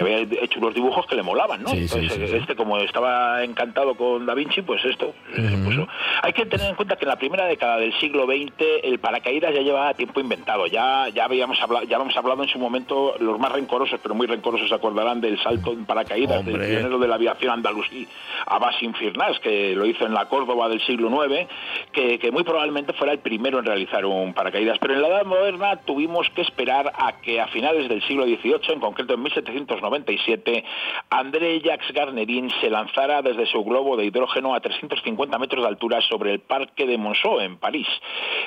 [0.00, 1.72] había hecho unos dibujos que le molaban, ¿no?
[1.72, 5.88] Entonces, este como estaba encantado con da Vinci, pues esto se puso.
[6.22, 8.52] Hay que tener en cuenta que en la primera década del siglo XX
[8.84, 10.66] el paracaídas ya llevaba tiempo inventado.
[10.66, 14.26] Ya, ya habíamos hablado, ya habíamos hablado en su momento, los más rencorosos, pero muy
[14.26, 18.06] rencorosos se acordarán del salto en paracaídas del pionero de la aviación andalusí,
[18.46, 21.48] Abbas Infirnas, que lo hizo en la Córdoba del siglo IX,
[21.92, 24.78] que, que muy probablemente fuera el primero en realizar un paracaídas.
[24.78, 28.74] Pero en la Edad Moderna tuvimos que esperar a que a finales del siglo XVIII,
[28.74, 30.64] en concreto en 1797,
[31.10, 36.00] André Jacques Garnerin se lanzara desde su globo de hidrógeno a 350 metros de altura
[36.02, 37.88] sobre el Parque de Monceau, en París.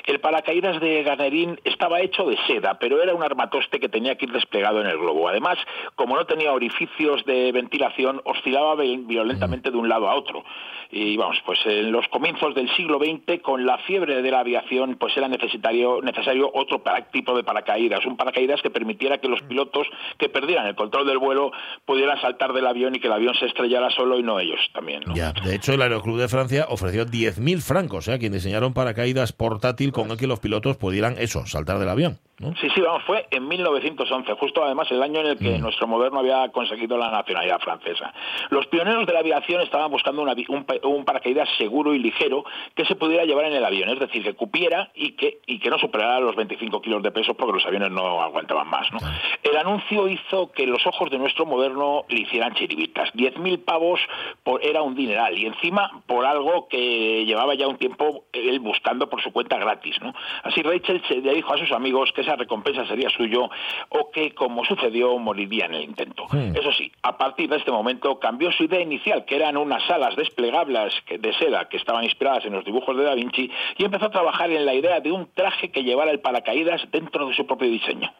[0.06, 4.26] El paracaídas de Ganerín estaba hecho de seda, pero era un armatoste que tenía que
[4.26, 5.28] ir desplegado en el globo.
[5.28, 5.56] Además,
[5.96, 10.44] como no tenía orificios de ventilación, oscilaba violentamente de un lado a otro.
[10.90, 14.96] Y vamos, pues en los comienzos del siglo XX, con la fiebre de la aviación,
[14.96, 19.88] pues era necesario, necesario otro tipo de paracaídas, un paracaídas que permitiera que los pilotos
[20.18, 21.52] que perdieran el control del vuelo
[21.84, 25.02] pudieran saltar del avión y que el avión se estrellara solo y no ellos también.
[25.14, 28.12] Ya, de hecho, el Aeroclub de Francia ofreció 10.000 francos ¿eh?
[28.12, 32.18] a quien diseñaron paracaídas portátil con el que los pilotos pudieran, eso, saltar del avión.
[32.38, 35.60] Sí, sí, vamos, fue en 1911, justo además el año en el que mm.
[35.60, 38.12] nuestro moderno había conseguido la nacionalidad francesa.
[38.50, 43.24] Los pioneros de la aviación estaban buscando un, paracaídas seguro y ligero que se pudiera
[43.24, 46.34] llevar en el avión, es decir, que cupiera y que, y que no superara los
[46.34, 48.92] 25 kilos de peso porque los aviones no aguantaban más.
[48.92, 48.98] ¿no?
[49.42, 53.12] El anuncio hizo que los ojos de nuestro moderno le hicieran chiribitas.
[53.14, 54.00] 10.000 pavos
[54.42, 59.08] por, era un dineral y encima por algo que llevaba ya un tiempo él buscando
[59.08, 59.96] por su cuenta gratis.
[60.02, 60.12] ¿no?
[60.42, 63.48] Así Rachel se le dijo a sus amigos que esa recompensa sería suyo
[63.88, 66.26] o que, como sucedió, moriría en el intento.
[66.54, 70.16] Eso sí, a partir de este momento cambió su idea inicial, que eran unas alas
[70.16, 74.10] desplegables de seda que estaban inspiradas en los dibujos de Da Vinci, y empezó a
[74.10, 77.68] trabajar en la idea de un traje que llevara el paracaídas dentro de su propio
[77.68, 78.12] diseño.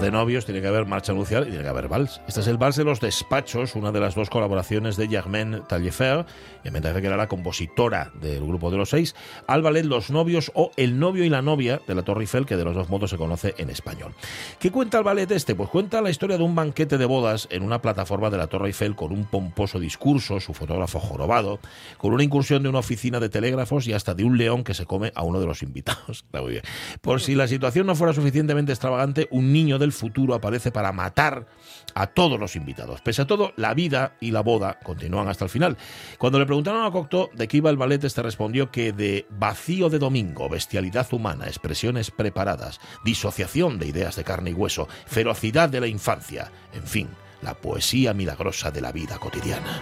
[0.00, 2.22] De novios, tiene que haber marcha nupcial y tiene que haber vals.
[2.26, 6.24] Este es el vals de los despachos, una de las dos colaboraciones de Germaine Taillefer,
[6.64, 9.14] y me parece que era la compositora del grupo de los seis,
[9.46, 12.56] al ballet Los novios o El novio y la novia de la Torre Eiffel, que
[12.56, 14.14] de los dos modos se conoce en español.
[14.58, 15.54] ¿Qué cuenta el ballet este?
[15.54, 18.68] Pues cuenta la historia de un banquete de bodas en una plataforma de la Torre
[18.68, 21.60] Eiffel con un pomposo discurso, su fotógrafo jorobado,
[21.98, 24.86] con una incursión de una oficina de telégrafos y hasta de un león que se
[24.86, 26.24] come a uno de los invitados.
[26.26, 26.62] Está muy bien.
[27.00, 31.46] Por si la situación no fuera suficientemente extravagante, un niño del futuro aparece para matar
[31.94, 33.00] a todos los invitados.
[33.00, 35.76] Pese a todo, la vida y la boda continúan hasta el final.
[36.18, 39.88] Cuando le preguntaron a Cocteau de qué iba el ballet, este respondió que de vacío
[39.88, 45.80] de domingo, bestialidad humana, expresiones preparadas, disociación de ideas de carne y hueso, ferocidad de
[45.80, 47.08] la infancia, en fin,
[47.42, 49.80] la poesía milagrosa de la vida cotidiana.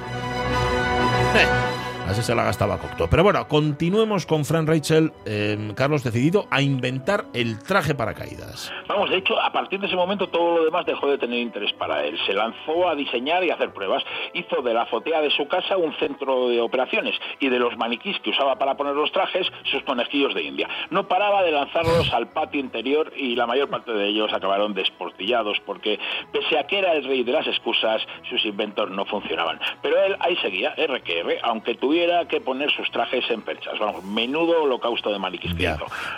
[2.08, 3.06] Así se la gastaba Cocteau.
[3.10, 8.72] Pero bueno, continuemos con Fran Rachel, em, Carlos, decidido a inventar el traje paracaídas.
[8.88, 11.70] Vamos, de hecho, a partir de ese momento todo lo demás dejó de tener interés
[11.74, 12.18] para él.
[12.24, 14.02] Se lanzó a diseñar y hacer pruebas.
[14.32, 18.18] Hizo de la azotea de su casa un centro de operaciones y de los maniquís
[18.20, 20.66] que usaba para poner los trajes, sus conejillos de India.
[20.88, 25.60] No paraba de lanzarlos al patio interior y la mayor parte de ellos acabaron desportillados
[25.66, 26.00] porque,
[26.32, 28.00] pese a que era el rey de las excusas,
[28.30, 29.60] sus inventos no funcionaban.
[29.82, 31.97] Pero él ahí seguía, RQR, aunque tuviera
[32.28, 33.78] que poner sus trajes en perchas.
[33.78, 35.52] Vamos, menudo holocausto de maniquís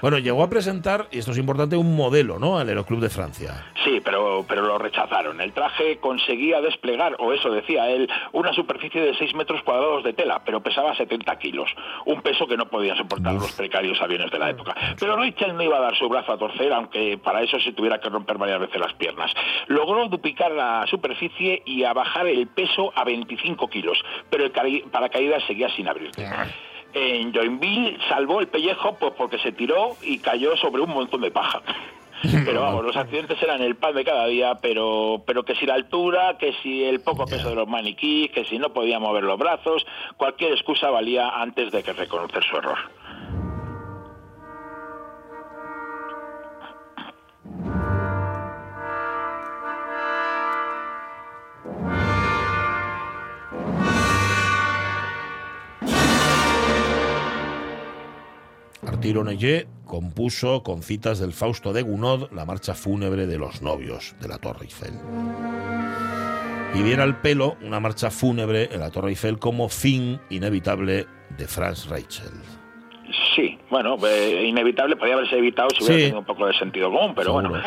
[0.02, 2.58] Bueno, llegó a presentar, y esto es importante, un modelo, ¿no?
[2.58, 3.64] Al Aeroclub de Francia.
[3.84, 5.40] Sí, pero, pero lo rechazaron.
[5.40, 10.12] El traje conseguía desplegar, o eso decía él, una superficie de 6 metros cuadrados de
[10.12, 11.70] tela, pero pesaba 70 kilos.
[12.04, 14.74] Un peso que no podían soportar los precarios aviones de la época.
[14.98, 18.00] Pero Rachel no iba a dar su brazo a torcer, aunque para eso se tuviera
[18.00, 19.32] que romper varias veces las piernas.
[19.68, 24.50] Logró duplicar la superficie y a bajar el peso a 25 kilos, pero el
[24.90, 26.26] paracaídas seguía sin abrirse.
[26.92, 31.30] En Joinville salvó el pellejo pues, porque se tiró y cayó sobre un montón de
[31.30, 31.62] paja.
[32.44, 35.72] Pero vamos, los accidentes eran el pan de cada día, pero, pero que si la
[35.72, 39.38] altura, que si el poco peso de los maniquíes, que si no podía mover los
[39.38, 39.86] brazos,
[40.18, 42.76] cualquier excusa valía antes de que reconocer su error.
[58.90, 59.24] Arturo
[59.86, 64.38] compuso con citas del Fausto de Gounod la marcha fúnebre de los novios de la
[64.38, 64.94] Torre Eiffel.
[66.74, 71.06] Y viene al pelo una marcha fúnebre en la Torre Eiffel como fin inevitable
[71.38, 72.32] de Franz Rachel.
[73.34, 77.14] Sí, bueno, eh, inevitable, podría haberse evitado si hubiera tenido un poco de sentido común,
[77.14, 77.52] pero bueno.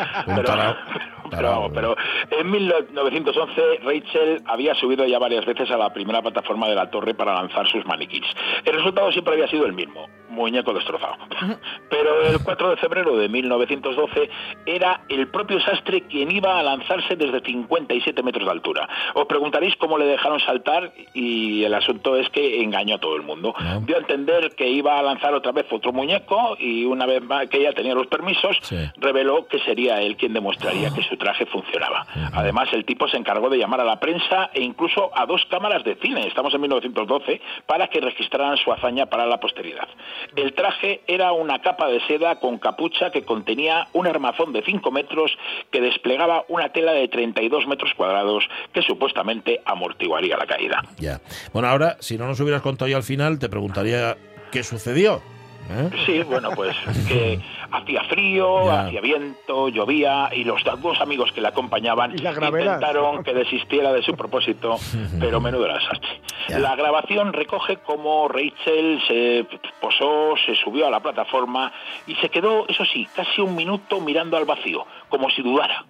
[1.30, 1.96] Pero, pero,
[2.30, 7.14] en 1911 Rachel había subido ya varias veces a la primera plataforma de la torre
[7.14, 8.26] para lanzar sus maniquís.
[8.64, 11.16] El resultado siempre había sido el mismo, muñeco destrozado.
[11.90, 14.30] Pero el 4 de febrero de 1912
[14.66, 18.88] era el propio sastre quien iba a lanzarse desde 57 metros de altura.
[19.14, 23.22] Os preguntaréis cómo le dejaron saltar y el asunto es que engañó a todo el
[23.22, 23.54] mundo.
[23.86, 27.48] Dio a entender que iba a lanzar otra vez otro muñeco y una vez más
[27.48, 28.76] que ella tenía los permisos, Sí.
[28.96, 32.06] reveló que sería él quien demostraría que su traje funcionaba.
[32.32, 35.84] Además, el tipo se encargó de llamar a la prensa e incluso a dos cámaras
[35.84, 39.88] de cine, estamos en 1912, para que registraran su hazaña para la posteridad.
[40.36, 44.90] El traje era una capa de seda con capucha que contenía un armazón de 5
[44.90, 45.32] metros
[45.70, 50.82] que desplegaba una tela de 32 metros cuadrados que supuestamente amortiguaría la caída.
[50.98, 51.20] Ya.
[51.52, 54.16] Bueno, ahora, si no nos hubieras contado ya al final, te preguntaría
[54.50, 55.22] qué sucedió.
[55.70, 55.90] ¿Eh?
[56.06, 56.76] Sí, bueno, pues
[57.08, 57.40] que
[57.70, 58.86] hacía frío, Ya.
[58.86, 62.74] hacía viento, llovía y los dos amigos que acompañaban Y la gravedad.
[62.76, 64.76] intentaron que desistiera de su propósito,
[65.20, 66.20] pero menudo desastre.
[66.48, 66.58] Ya.
[66.58, 69.46] La grabación recoge cómo Rachel se
[69.80, 71.72] posó, se subió a la plataforma
[72.06, 75.84] y se quedó, eso sí, casi un minuto mirando al vacío, como si dudara,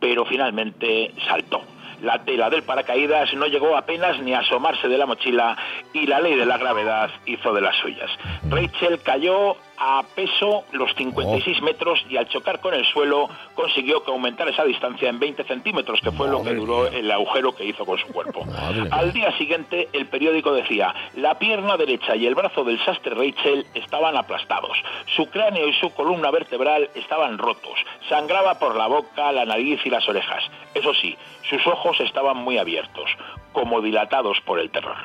[0.00, 1.62] pero finalmente saltó.
[2.02, 5.56] La tela del paracaídas no llegó apenas ni a asomarse de la mochila
[5.92, 8.10] y la ley de la gravedad hizo de las suyas.
[8.48, 14.10] Rachel cayó a peso los 56 metros y al chocar con el suelo consiguió que
[14.10, 16.98] aumentara esa distancia en 20 centímetros, que fue lo que duró mía.
[16.98, 18.44] el agujero que hizo con su cuerpo.
[18.46, 18.88] Madre.
[18.90, 23.66] Al día siguiente, el periódico decía, la pierna derecha y el brazo del sastre Rachel
[23.74, 24.76] estaban aplastados,
[25.16, 29.90] su cráneo y su columna vertebral estaban rotos, sangraba por la boca, la nariz y
[29.90, 30.44] las orejas.
[30.74, 31.16] Eso sí,
[31.48, 33.10] sus ojos estaban muy abiertos,
[33.52, 34.96] como dilatados por el terror.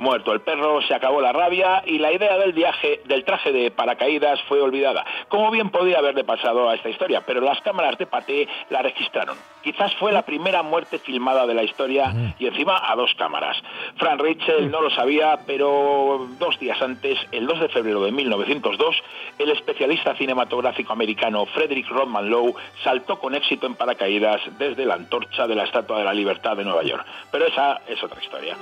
[0.00, 3.70] Muerto el perro, se acabó la rabia y la idea del viaje del traje de
[3.70, 5.04] paracaídas fue olvidada.
[5.28, 9.36] Como bien podía haberle pasado a esta historia, pero las cámaras de Paté la registraron.
[9.62, 13.58] Quizás fue la primera muerte filmada de la historia y encima a dos cámaras.
[13.98, 18.96] Fran Rachel no lo sabía, pero dos días antes, el 2 de febrero de 1902,
[19.38, 25.46] el especialista cinematográfico americano Frederick Rodman Lowe saltó con éxito en paracaídas desde la antorcha
[25.46, 27.04] de la Estatua de la Libertad de Nueva York.
[27.30, 28.56] Pero esa es otra historia.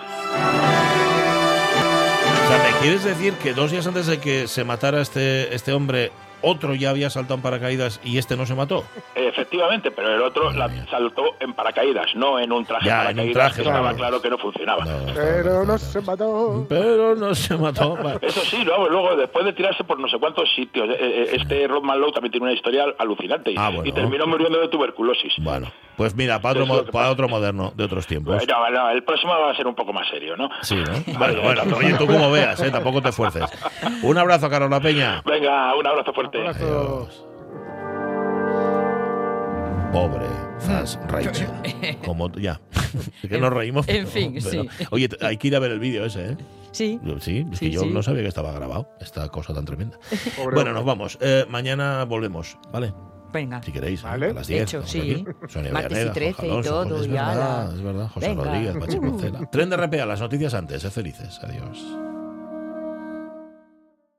[2.48, 5.74] O sea, ¿me quieres decir que dos días antes de que se matara este, este
[5.74, 8.84] hombre, otro ya había saltado en paracaídas y este no se mató?
[9.14, 13.20] Efectivamente, pero el otro la saltó en paracaídas, no en un traje Ya, de en
[13.20, 14.22] un paracaídas traje, que estaba claro.
[14.22, 14.82] que no funcionaba.
[14.86, 16.66] No, Pero no se mató.
[16.70, 17.96] Pero no se mató.
[17.96, 18.18] Vale.
[18.22, 21.68] Eso sí, luego, luego, después de tirarse por no sé cuántos sitios, eh, eh, este
[21.68, 23.84] Rodman Lowe también tiene una historia alucinante y, Ah, bueno.
[23.84, 25.34] y terminó muriendo de tuberculosis.
[25.38, 27.12] Bueno, pues mira, para otro, Eso es lo mo- que para pasa.
[27.12, 28.42] otro moderno de otros tiempos.
[28.48, 30.48] No, no, el próximo va a ser un poco más serio, ¿no?
[30.62, 31.18] Sí, ¿no?
[31.18, 32.70] Bueno, bueno, oye, tú como veas, ¿eh?
[32.70, 33.42] tampoco te esfuerces.
[34.02, 35.22] Un abrazo, Carola Peña.
[35.26, 36.38] Venga, un abrazo fuerte.
[36.38, 36.64] Abrazo.
[36.64, 37.24] Adiós.
[39.92, 40.26] Pobre
[40.60, 41.48] Faz Rachel.
[42.04, 42.60] Como ya.
[43.22, 43.86] Es que nos reímos.
[43.88, 44.68] En fin, pero- sí.
[44.90, 46.36] Oye, hay que ir a ver el vídeo ese, ¿eh?
[46.72, 47.00] Sí.
[47.20, 47.90] Sí, es que Sí, yo sí.
[47.90, 48.88] no sabía que estaba grabado.
[49.00, 49.98] Esta cosa tan tremenda.
[50.36, 50.72] Pobre bueno, hombre.
[50.74, 51.18] nos vamos.
[51.20, 52.92] Eh, mañana volvemos, ¿vale?
[53.32, 53.62] Venga.
[53.62, 54.04] Si queréis, ¿eh?
[54.04, 54.30] Vale.
[54.30, 54.62] a las De 10.
[54.62, 55.24] hecho, sí.
[55.48, 57.74] Sonia Martes y Villaneda, 13 Jorge y todo, Es y verdad, ala.
[57.74, 58.08] es verdad.
[58.08, 58.44] José Venga.
[58.44, 59.46] Rodríguez, Pachi.
[59.52, 60.82] Tren de RPA, las noticias antes.
[60.82, 61.40] Sé felices.
[61.42, 61.84] Adiós.